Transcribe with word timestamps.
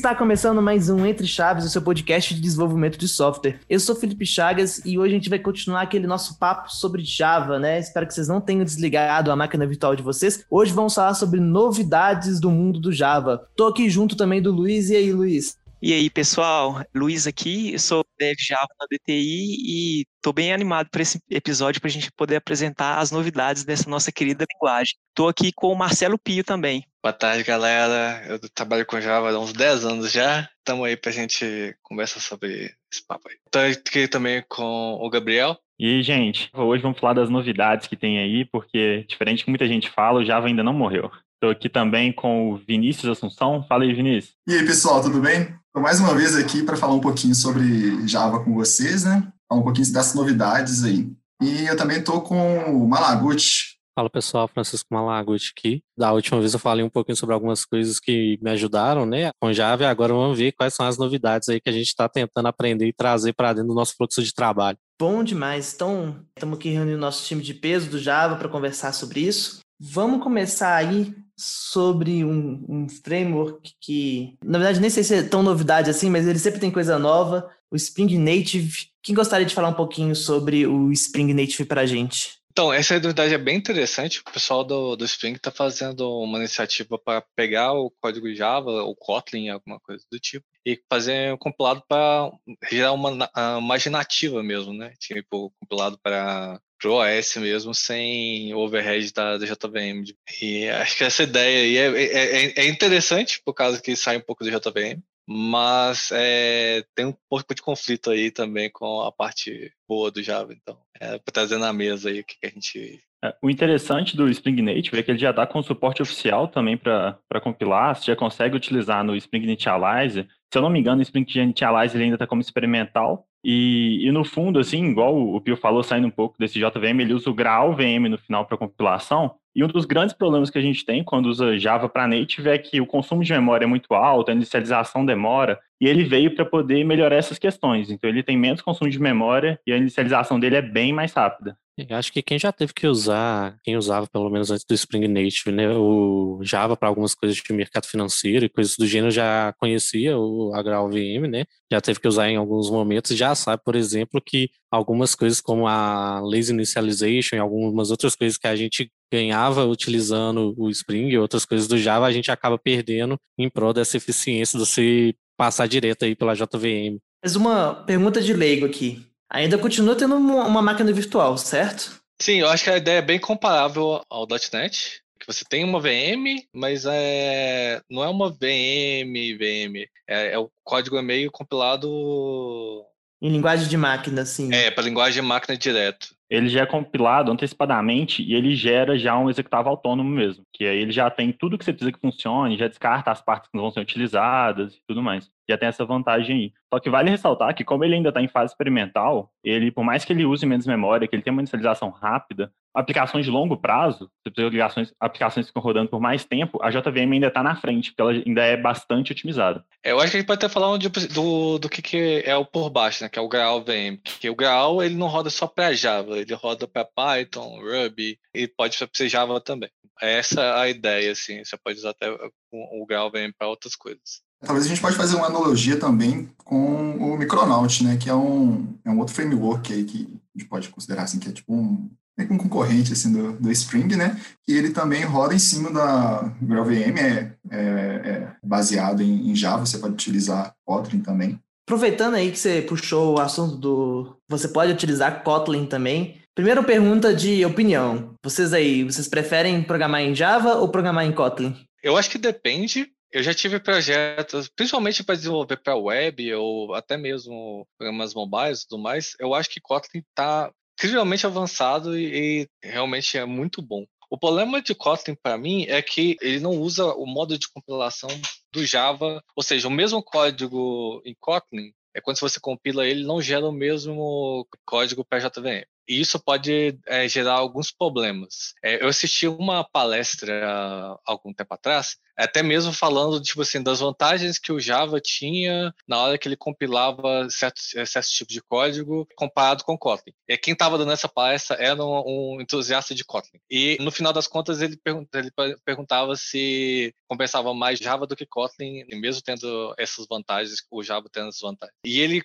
está 0.00 0.14
começando 0.14 0.62
mais 0.62 0.88
um 0.88 1.04
Entre 1.04 1.26
Chaves, 1.26 1.62
o 1.62 1.68
seu 1.68 1.82
podcast 1.82 2.34
de 2.34 2.40
desenvolvimento 2.40 2.96
de 2.96 3.06
software. 3.06 3.60
Eu 3.68 3.78
sou 3.78 3.94
Felipe 3.94 4.24
Chagas 4.24 4.80
e 4.82 4.98
hoje 4.98 5.12
a 5.12 5.16
gente 5.18 5.28
vai 5.28 5.38
continuar 5.38 5.82
aquele 5.82 6.06
nosso 6.06 6.38
papo 6.38 6.74
sobre 6.74 7.04
Java, 7.04 7.58
né? 7.58 7.78
Espero 7.78 8.06
que 8.06 8.14
vocês 8.14 8.26
não 8.26 8.40
tenham 8.40 8.64
desligado 8.64 9.30
a 9.30 9.36
máquina 9.36 9.66
virtual 9.66 9.94
de 9.94 10.02
vocês. 10.02 10.42
Hoje 10.50 10.72
vamos 10.72 10.94
falar 10.94 11.12
sobre 11.12 11.38
novidades 11.38 12.40
do 12.40 12.50
mundo 12.50 12.80
do 12.80 12.90
Java. 12.90 13.46
Tô 13.54 13.66
aqui 13.66 13.90
junto 13.90 14.16
também 14.16 14.40
do 14.40 14.50
Luiz. 14.50 14.88
E 14.88 14.96
aí, 14.96 15.12
Luiz? 15.12 15.59
E 15.82 15.94
aí, 15.94 16.10
pessoal, 16.10 16.84
Luiz 16.94 17.26
aqui, 17.26 17.72
eu 17.72 17.78
sou 17.78 18.04
dev 18.18 18.36
Java 18.38 18.68
na 18.78 18.84
DTI 18.90 19.56
e 19.64 20.04
estou 20.16 20.30
bem 20.30 20.52
animado 20.52 20.90
para 20.90 21.00
esse 21.00 21.18
episódio 21.30 21.80
para 21.80 21.88
a 21.88 21.90
gente 21.90 22.12
poder 22.12 22.36
apresentar 22.36 22.98
as 22.98 23.10
novidades 23.10 23.64
dessa 23.64 23.88
nossa 23.88 24.12
querida 24.12 24.44
linguagem. 24.52 24.94
Estou 25.08 25.26
aqui 25.26 25.50
com 25.50 25.68
o 25.68 25.74
Marcelo 25.74 26.18
Pio 26.18 26.44
também. 26.44 26.84
Boa 27.02 27.14
tarde, 27.14 27.44
galera. 27.44 28.22
Eu 28.28 28.38
trabalho 28.54 28.84
com 28.84 29.00
Java 29.00 29.30
há 29.30 29.38
uns 29.40 29.54
10 29.54 29.86
anos 29.86 30.12
já. 30.12 30.46
Estamos 30.58 30.86
aí 30.86 30.98
para 30.98 31.10
a 31.10 31.14
gente 31.14 31.74
conversar 31.82 32.20
sobre 32.20 32.74
esse 32.92 33.06
papo 33.08 33.30
aí. 33.30 33.36
Estou 33.46 33.62
aqui 33.62 34.06
também 34.06 34.44
com 34.50 34.98
o 35.00 35.08
Gabriel. 35.08 35.56
E 35.78 35.86
aí, 35.86 36.02
gente, 36.02 36.50
hoje 36.52 36.82
vamos 36.82 37.00
falar 37.00 37.14
das 37.14 37.30
novidades 37.30 37.86
que 37.86 37.96
tem 37.96 38.18
aí, 38.18 38.44
porque, 38.44 39.06
diferente 39.08 39.38
do 39.38 39.44
que 39.46 39.50
muita 39.50 39.66
gente 39.66 39.88
fala, 39.88 40.20
o 40.20 40.24
Java 40.26 40.46
ainda 40.46 40.62
não 40.62 40.74
morreu. 40.74 41.10
Estou 41.36 41.48
aqui 41.48 41.70
também 41.70 42.12
com 42.12 42.50
o 42.52 42.58
Vinícius 42.58 43.10
Assunção. 43.10 43.64
Fala 43.66 43.84
aí, 43.84 43.94
Vinícius. 43.94 44.34
E 44.46 44.52
aí, 44.52 44.66
pessoal, 44.66 45.00
tudo 45.00 45.22
bem? 45.22 45.58
Estou 45.70 45.84
mais 45.84 46.00
uma 46.00 46.16
vez 46.16 46.34
aqui 46.34 46.64
para 46.64 46.76
falar 46.76 46.94
um 46.94 47.00
pouquinho 47.00 47.32
sobre 47.32 48.04
Java 48.08 48.42
com 48.42 48.52
vocês, 48.54 49.04
né? 49.04 49.32
Falar 49.48 49.60
um 49.60 49.62
pouquinho 49.62 49.92
dessas 49.92 50.14
novidades 50.14 50.82
aí. 50.82 51.08
E 51.40 51.64
eu 51.64 51.76
também 51.76 52.00
estou 52.00 52.22
com 52.22 52.58
o 52.74 52.88
Malaguti. 52.88 53.78
Fala 53.94 54.10
pessoal, 54.10 54.48
Francisco 54.48 54.92
Malaguti 54.92 55.52
aqui. 55.56 55.80
Da 55.96 56.12
última 56.12 56.40
vez 56.40 56.52
eu 56.52 56.58
falei 56.58 56.84
um 56.84 56.90
pouquinho 56.90 57.14
sobre 57.14 57.34
algumas 57.34 57.64
coisas 57.64 58.00
que 58.00 58.36
me 58.42 58.50
ajudaram, 58.50 59.06
né, 59.06 59.30
com 59.40 59.52
Java, 59.52 59.84
e 59.84 59.86
agora 59.86 60.12
vamos 60.12 60.36
ver 60.36 60.50
quais 60.50 60.74
são 60.74 60.84
as 60.84 60.98
novidades 60.98 61.48
aí 61.48 61.60
que 61.60 61.70
a 61.70 61.72
gente 61.72 61.86
está 61.86 62.08
tentando 62.08 62.48
aprender 62.48 62.88
e 62.88 62.92
trazer 62.92 63.32
para 63.32 63.52
dentro 63.52 63.68
do 63.68 63.74
nosso 63.74 63.94
fluxo 63.96 64.24
de 64.24 64.34
trabalho. 64.34 64.76
Bom 65.00 65.22
demais. 65.22 65.72
Então, 65.72 66.16
estamos 66.36 66.58
aqui 66.58 66.70
reunindo 66.70 66.96
o 66.96 67.00
nosso 67.00 67.24
time 67.24 67.42
de 67.42 67.54
peso 67.54 67.88
do 67.88 67.98
Java 68.00 68.34
para 68.34 68.48
conversar 68.48 68.92
sobre 68.92 69.20
isso. 69.20 69.60
Vamos 69.78 70.20
começar 70.20 70.74
aí 70.74 71.14
sobre 71.40 72.24
um, 72.24 72.64
um, 72.68 72.88
framework 72.88 73.72
que, 73.80 74.36
na 74.44 74.58
verdade, 74.58 74.80
nem 74.80 74.90
sei 74.90 75.02
se 75.02 75.14
é 75.14 75.22
tão 75.22 75.42
novidade 75.42 75.88
assim, 75.88 76.10
mas 76.10 76.26
ele 76.26 76.38
sempre 76.38 76.60
tem 76.60 76.70
coisa 76.70 76.98
nova, 76.98 77.48
o 77.70 77.76
Spring 77.76 78.18
Native. 78.18 78.90
Quem 79.02 79.14
gostaria 79.14 79.46
de 79.46 79.54
falar 79.54 79.68
um 79.68 79.74
pouquinho 79.74 80.14
sobre 80.14 80.66
o 80.66 80.92
Spring 80.92 81.32
Native 81.32 81.64
para 81.64 81.80
a 81.80 81.86
gente? 81.86 82.40
Então, 82.52 82.72
essa 82.72 82.98
novidade 82.98 83.32
é 83.32 83.38
bem 83.38 83.56
interessante. 83.56 84.20
O 84.20 84.32
pessoal 84.32 84.64
do, 84.64 84.96
do 84.96 85.04
Spring 85.04 85.34
está 85.34 85.50
fazendo 85.50 86.10
uma 86.20 86.38
iniciativa 86.38 86.98
para 86.98 87.22
pegar 87.34 87.72
o 87.72 87.90
código 88.00 88.34
Java, 88.34 88.70
ou 88.82 88.94
Kotlin, 88.94 89.48
alguma 89.48 89.78
coisa 89.80 90.04
do 90.10 90.18
tipo, 90.18 90.44
e 90.66 90.78
fazer 90.90 91.32
um 91.32 91.38
compilado 91.38 91.82
para 91.88 92.30
gerar 92.70 92.92
uma 92.92 93.30
imagem 93.58 93.92
nativa 93.92 94.42
mesmo, 94.42 94.74
né? 94.74 94.92
Tipo, 94.98 95.52
compilado 95.60 95.98
para 96.02 96.60
pro 96.80 96.94
OS 96.94 97.36
mesmo, 97.36 97.74
sem 97.74 98.54
overhead 98.54 99.12
da, 99.12 99.36
da 99.36 99.46
JVM. 99.46 100.04
E 100.40 100.68
acho 100.68 100.96
que 100.96 101.04
essa 101.04 101.22
ideia 101.22 101.62
aí 101.62 101.76
é, 101.76 102.02
é, 102.02 102.44
é, 102.46 102.64
é 102.64 102.68
interessante, 102.68 103.40
por 103.44 103.54
causa 103.54 103.80
que 103.80 103.94
sai 103.94 104.16
um 104.16 104.22
pouco 104.22 104.42
do 104.42 104.50
JVM, 104.50 105.00
mas 105.28 106.10
é, 106.12 106.82
tem 106.94 107.06
um 107.06 107.14
pouco 107.28 107.54
de 107.54 107.62
conflito 107.62 108.10
aí 108.10 108.30
também 108.30 108.70
com 108.70 109.02
a 109.02 109.12
parte 109.12 109.72
boa 109.86 110.10
do 110.10 110.22
Java, 110.22 110.52
então, 110.52 110.78
é, 110.98 111.18
para 111.18 111.32
trazer 111.32 111.58
na 111.58 111.72
mesa 111.72 112.08
aí 112.08 112.20
o 112.20 112.24
que, 112.24 112.36
que 112.40 112.46
a 112.46 112.50
gente 112.50 113.00
é, 113.22 113.36
o 113.42 113.50
interessante 113.50 114.16
do 114.16 114.30
Spring 114.30 114.62
Native 114.62 114.98
é 114.98 115.02
que 115.02 115.10
ele 115.10 115.18
já 115.18 115.30
dá 115.30 115.46
com 115.46 115.62
suporte 115.62 116.00
oficial 116.00 116.48
também 116.48 116.76
para 116.76 117.40
compilar, 117.42 117.94
você 117.94 118.06
já 118.06 118.16
consegue 118.16 118.56
utilizar 118.56 119.04
no 119.04 119.14
Spring 119.14 119.42
Initialize. 119.42 120.26
Se 120.50 120.58
eu 120.58 120.62
não 120.62 120.70
me 120.70 120.80
engano, 120.80 121.00
o 121.00 121.02
Spring 121.02 121.26
Initialize 121.34 121.94
ele 121.94 122.04
ainda 122.04 122.16
está 122.16 122.26
como 122.26 122.40
experimental, 122.40 123.26
e, 123.42 124.06
e, 124.06 124.12
no 124.12 124.24
fundo, 124.24 124.58
assim, 124.58 124.90
igual 124.90 125.16
o 125.16 125.40
Pio 125.40 125.56
falou, 125.56 125.82
saindo 125.82 126.06
um 126.06 126.10
pouco 126.10 126.36
desse 126.38 126.58
JVM, 126.58 127.00
ele 127.00 127.14
usa 127.14 127.30
o 127.30 127.34
Graal 127.34 127.74
VM 127.74 128.08
no 128.10 128.18
final 128.18 128.44
para 128.44 128.56
compilação. 128.56 129.34
E 129.54 129.64
um 129.64 129.66
dos 129.66 129.84
grandes 129.84 130.14
problemas 130.14 130.50
que 130.50 130.58
a 130.58 130.62
gente 130.62 130.84
tem 130.84 131.02
quando 131.02 131.26
usa 131.26 131.58
Java 131.58 131.88
para 131.88 132.06
native 132.06 132.50
é 132.50 132.58
que 132.58 132.80
o 132.80 132.86
consumo 132.86 133.24
de 133.24 133.32
memória 133.32 133.64
é 133.64 133.68
muito 133.68 133.92
alto, 133.94 134.30
a 134.30 134.34
inicialização 134.34 135.04
demora, 135.04 135.58
e 135.80 135.88
ele 135.88 136.04
veio 136.04 136.34
para 136.34 136.44
poder 136.44 136.84
melhorar 136.84 137.16
essas 137.16 137.38
questões. 137.38 137.90
Então 137.90 138.08
ele 138.08 138.22
tem 138.22 138.36
menos 138.36 138.62
consumo 138.62 138.90
de 138.90 139.00
memória 139.00 139.58
e 139.66 139.72
a 139.72 139.76
inicialização 139.76 140.38
dele 140.38 140.56
é 140.56 140.62
bem 140.62 140.92
mais 140.92 141.12
rápida. 141.12 141.56
Eu 141.88 141.96
acho 141.96 142.12
que 142.12 142.22
quem 142.22 142.38
já 142.38 142.52
teve 142.52 142.72
que 142.72 142.86
usar, 142.86 143.56
quem 143.62 143.76
usava 143.76 144.06
pelo 144.06 144.28
menos 144.30 144.50
antes 144.50 144.64
do 144.64 144.74
Spring 144.74 145.06
Native, 145.08 145.52
né, 145.52 145.68
o 145.76 146.40
Java 146.42 146.76
para 146.76 146.88
algumas 146.88 147.14
coisas 147.14 147.36
de 147.36 147.52
mercado 147.52 147.86
financeiro 147.86 148.44
e 148.44 148.48
coisas 148.48 148.76
do 148.76 148.86
gênero 148.86 149.10
já 149.10 149.52
conhecia 149.58 150.16
o 150.18 150.52
VM, 150.52 151.28
né? 151.28 151.44
Já 151.70 151.80
teve 151.80 152.00
que 152.00 152.08
usar 152.08 152.28
em 152.28 152.36
alguns 152.36 152.70
momentos, 152.70 153.16
já 153.16 153.34
sabe, 153.34 153.62
por 153.64 153.76
exemplo, 153.76 154.20
que 154.20 154.50
algumas 154.70 155.14
coisas 155.14 155.40
como 155.40 155.66
a 155.66 156.20
lazy 156.20 156.52
initialization 156.52 157.36
e 157.36 157.38
algumas 157.38 157.90
outras 157.90 158.14
coisas 158.16 158.36
que 158.36 158.46
a 158.46 158.56
gente 158.56 158.90
ganhava 159.12 159.64
utilizando 159.64 160.54
o 160.56 160.70
Spring 160.70 161.08
e 161.08 161.18
outras 161.18 161.44
coisas 161.44 161.66
do 161.66 161.78
Java, 161.78 162.06
a 162.06 162.12
gente 162.12 162.30
acaba 162.30 162.58
perdendo 162.58 163.18
em 163.38 163.48
prol 163.48 163.72
dessa 163.72 163.96
eficiência 163.96 164.58
de 164.58 164.64
você 164.64 165.14
passar 165.36 165.66
direto 165.66 166.04
aí 166.04 166.14
pela 166.14 166.34
JVM. 166.34 166.98
Mas 167.22 167.36
uma 167.36 167.74
pergunta 167.74 168.20
de 168.20 168.32
leigo 168.32 168.66
aqui. 168.66 169.09
Ainda 169.30 169.56
continua 169.56 169.94
tendo 169.94 170.16
uma 170.16 170.60
máquina 170.60 170.92
virtual, 170.92 171.38
certo? 171.38 172.00
Sim, 172.20 172.40
eu 172.40 172.48
acho 172.48 172.64
que 172.64 172.70
a 172.70 172.76
ideia 172.76 172.98
é 172.98 173.02
bem 173.02 173.18
comparável 173.18 174.02
ao 174.10 174.26
.NET, 174.52 175.00
que 175.18 175.26
você 175.26 175.44
tem 175.48 175.64
uma 175.64 175.80
VM, 175.80 176.44
mas 176.52 176.84
é, 176.84 177.80
não 177.88 178.02
é 178.02 178.08
uma 178.08 178.28
VM, 178.28 179.36
VM, 179.38 179.86
é, 180.08 180.32
é 180.32 180.38
o 180.38 180.50
código 180.64 180.98
é 180.98 181.02
meio 181.02 181.30
compilado... 181.30 182.84
Em 183.22 183.30
linguagem 183.30 183.68
de 183.68 183.76
máquina, 183.76 184.24
sim. 184.24 184.52
É, 184.52 184.70
para 184.70 184.82
linguagem 184.82 185.22
de 185.22 185.28
máquina 185.28 185.56
direto 185.56 186.08
ele 186.30 186.48
já 186.48 186.60
é 186.60 186.66
compilado 186.66 187.32
antecipadamente 187.32 188.22
e 188.22 188.34
ele 188.34 188.54
gera 188.54 188.96
já 188.96 189.18
um 189.18 189.28
executável 189.28 189.72
autônomo 189.72 190.08
mesmo, 190.08 190.44
que 190.54 190.64
aí 190.64 190.78
ele 190.78 190.92
já 190.92 191.10
tem 191.10 191.32
tudo 191.32 191.58
que 191.58 191.64
você 191.64 191.72
precisa 191.72 191.90
que 191.90 191.98
funcione, 191.98 192.56
já 192.56 192.68
descarta 192.68 193.10
as 193.10 193.20
partes 193.20 193.50
que 193.50 193.56
não 193.56 193.64
vão 193.64 193.72
ser 193.72 193.80
utilizadas 193.80 194.74
e 194.74 194.80
tudo 194.86 195.02
mais. 195.02 195.28
Já 195.50 195.58
tem 195.58 195.68
essa 195.68 195.84
vantagem 195.84 196.36
aí. 196.36 196.52
Só 196.72 196.78
que 196.78 196.88
vale 196.88 197.10
ressaltar 197.10 197.54
que 197.54 197.64
como 197.64 197.84
ele 197.84 197.96
ainda 197.96 198.10
está 198.10 198.22
em 198.22 198.28
fase 198.28 198.52
experimental, 198.52 199.32
ele, 199.42 199.70
por 199.70 199.84
mais 199.84 200.04
que 200.04 200.12
ele 200.12 200.24
use 200.24 200.46
menos 200.46 200.66
memória, 200.66 201.08
que 201.08 201.14
ele 201.14 201.22
tenha 201.22 201.32
uma 201.32 201.42
inicialização 201.42 201.90
rápida, 201.90 202.52
aplicações 202.74 203.24
de 203.24 203.30
longo 203.30 203.56
prazo, 203.56 204.10
de 204.24 204.44
aplicações, 204.44 204.92
aplicações 205.00 205.46
que 205.46 205.50
estão 205.50 205.62
rodando 205.62 205.88
por 205.88 206.00
mais 206.00 206.24
tempo, 206.24 206.58
a 206.62 206.70
JVM 206.70 207.12
ainda 207.12 207.26
está 207.26 207.42
na 207.42 207.56
frente, 207.56 207.90
porque 207.90 208.02
ela 208.02 208.12
ainda 208.12 208.42
é 208.42 208.56
bastante 208.56 209.12
otimizada. 209.12 209.64
É, 209.84 209.90
eu 209.90 209.98
acho 209.98 210.10
que 210.10 210.16
a 210.18 210.20
gente 210.20 210.26
pode 210.26 210.44
até 210.44 210.48
falar 210.48 210.76
do, 210.76 210.88
do, 210.88 211.58
do 211.58 211.68
que, 211.68 211.82
que 211.82 212.22
é 212.24 212.36
o 212.36 212.44
por 212.44 212.70
baixo, 212.70 213.02
né, 213.02 213.08
que 213.08 213.18
é 213.18 213.22
o 213.22 213.28
Graal 213.28 213.60
VM. 213.62 213.98
Porque 214.02 214.30
o 214.30 214.36
Graal 214.36 214.82
ele 214.82 214.94
não 214.94 215.08
roda 215.08 215.30
só 215.30 215.46
para 215.46 215.72
Java, 215.72 216.18
ele 216.18 216.34
roda 216.34 216.68
para 216.68 216.84
Python, 216.84 217.60
Ruby 217.60 218.18
e 218.34 218.46
pode 218.46 218.76
ser 218.76 219.08
Java 219.08 219.40
também. 219.40 219.70
Essa 220.00 220.40
é 220.40 220.60
a 220.60 220.68
ideia, 220.68 221.12
assim, 221.12 221.44
você 221.44 221.56
pode 221.58 221.78
usar 221.78 221.90
até 221.90 222.10
o 222.52 222.86
Graal 222.86 223.10
VM 223.10 223.32
para 223.36 223.48
outras 223.48 223.76
coisas. 223.76 224.22
Talvez 224.40 224.64
a 224.64 224.68
gente 224.68 224.80
pode 224.80 224.96
fazer 224.96 225.16
uma 225.16 225.26
analogia 225.26 225.76
também 225.76 226.28
com 226.44 226.96
o 226.96 227.16
Micronaut, 227.16 227.84
né, 227.84 227.96
que 227.96 228.08
é 228.08 228.14
um, 228.14 228.74
é 228.84 228.90
um 228.90 228.98
outro 228.98 229.14
framework 229.14 229.72
aí 229.72 229.84
que 229.84 230.08
a 230.34 230.38
gente 230.38 230.48
pode 230.48 230.68
considerar 230.70 231.02
assim, 231.02 231.18
que 231.18 231.28
é 231.28 231.32
tipo 231.32 231.52
um, 231.54 231.90
um 232.18 232.38
concorrente 232.38 232.92
assim, 232.92 233.12
do, 233.12 233.32
do 233.32 233.52
Spring, 233.52 233.96
né, 233.96 234.18
que 234.42 234.52
ele 234.52 234.70
também 234.70 235.04
roda 235.04 235.34
em 235.34 235.38
cima 235.38 235.70
da 235.70 236.32
GraalVM, 236.40 236.98
é, 236.98 237.32
é, 237.50 237.58
é 237.58 238.32
baseado 238.42 239.02
em, 239.02 239.30
em 239.30 239.36
Java, 239.36 239.66
você 239.66 239.78
pode 239.78 239.94
utilizar 239.94 240.54
Kotlin 240.64 241.00
também. 241.00 241.38
Aproveitando 241.70 242.14
aí 242.14 242.32
que 242.32 242.38
você 242.38 242.62
puxou 242.62 243.14
o 243.14 243.20
assunto 243.20 243.56
do. 243.56 244.16
Você 244.28 244.48
pode 244.48 244.72
utilizar 244.72 245.22
Kotlin 245.22 245.66
também. 245.66 246.16
Primeira 246.34 246.64
pergunta 246.64 247.14
de 247.14 247.44
opinião. 247.44 248.14
Vocês 248.24 248.52
aí, 248.52 248.82
vocês 248.82 249.06
preferem 249.06 249.62
programar 249.62 250.00
em 250.00 250.12
Java 250.12 250.56
ou 250.56 250.68
programar 250.68 251.04
em 251.04 251.12
Kotlin? 251.12 251.54
Eu 251.80 251.96
acho 251.96 252.10
que 252.10 252.18
depende. 252.18 252.90
Eu 253.12 253.22
já 253.22 253.34
tive 253.34 253.58
projetos, 253.58 254.48
principalmente 254.48 255.02
para 255.02 255.16
desenvolver 255.16 255.56
para 255.56 255.76
web 255.76 256.34
ou 256.34 256.74
até 256.74 256.96
mesmo 256.96 257.66
programas 257.76 258.14
mobiles 258.14 258.62
e 258.62 258.68
tudo 258.68 258.82
mais. 258.82 259.14
Eu 259.18 259.34
acho 259.34 259.50
que 259.50 259.60
Kotlin 259.60 260.00
está 260.00 260.52
incrivelmente 260.78 261.26
avançado 261.26 261.98
e, 261.98 262.42
e 262.42 262.48
realmente 262.62 263.18
é 263.18 263.24
muito 263.24 263.60
bom. 263.60 263.84
O 264.08 264.18
problema 264.18 264.62
de 264.62 264.74
Kotlin 264.74 265.14
para 265.14 265.36
mim 265.36 265.64
é 265.68 265.80
que 265.82 266.16
ele 266.20 266.40
não 266.40 266.52
usa 266.52 266.86
o 266.94 267.06
modo 267.06 267.38
de 267.38 267.48
compilação 267.48 268.08
do 268.52 268.64
Java, 268.64 269.22
ou 269.36 269.42
seja, 269.42 269.68
o 269.68 269.70
mesmo 269.70 270.02
código 270.02 271.00
em 271.04 271.14
Kotlin, 271.20 271.72
é 271.94 272.00
quando 272.00 272.18
você 272.18 272.38
compila 272.40 272.86
ele, 272.86 273.04
não 273.04 273.20
gera 273.20 273.46
o 273.48 273.52
mesmo 273.52 274.46
código 274.64 275.04
para 275.04 275.18
JVM. 275.18 275.64
E 275.88 276.00
isso 276.00 276.20
pode 276.20 276.78
é, 276.86 277.08
gerar 277.08 277.34
alguns 277.34 277.72
problemas. 277.72 278.54
É, 278.62 278.82
eu 278.82 278.88
assisti 278.88 279.26
uma 279.26 279.64
palestra 279.64 280.96
algum 281.04 281.32
tempo 281.32 281.52
atrás 281.54 281.96
até 282.16 282.42
mesmo 282.42 282.72
falando, 282.72 283.20
tipo 283.20 283.42
assim, 283.42 283.62
das 283.62 283.80
vantagens 283.80 284.38
que 284.38 284.52
o 284.52 284.60
Java 284.60 285.00
tinha 285.00 285.74
na 285.86 285.98
hora 285.98 286.18
que 286.18 286.28
ele 286.28 286.36
compilava 286.36 287.28
certos, 287.30 287.72
certos 287.86 288.10
tipos 288.10 288.34
de 288.34 288.42
código 288.42 289.06
comparado 289.16 289.64
com 289.64 289.78
Kotlin. 289.78 290.12
E 290.28 290.36
quem 290.36 290.52
estava 290.52 290.78
dando 290.78 290.92
essa 290.92 291.08
palestra 291.08 291.56
era 291.56 291.82
um, 291.84 292.36
um, 292.36 292.40
entusiasta 292.40 292.94
de 292.94 293.04
Kotlin. 293.04 293.40
E 293.50 293.76
no 293.80 293.90
final 293.90 294.12
das 294.12 294.26
contas 294.26 294.60
ele, 294.60 294.78
ele 295.14 295.32
perguntava 295.64 296.14
se 296.16 296.94
compensava 297.08 297.52
mais 297.54 297.78
Java 297.78 298.06
do 298.06 298.16
que 298.16 298.26
Kotlin, 298.26 298.84
mesmo 298.92 299.22
tendo 299.22 299.74
essas 299.78 300.06
vantagens, 300.06 300.58
o 300.70 300.82
Java 300.82 301.08
tendo 301.12 301.28
essas 301.28 301.40
vantagens. 301.40 301.76
E 301.84 302.00
ele 302.00 302.22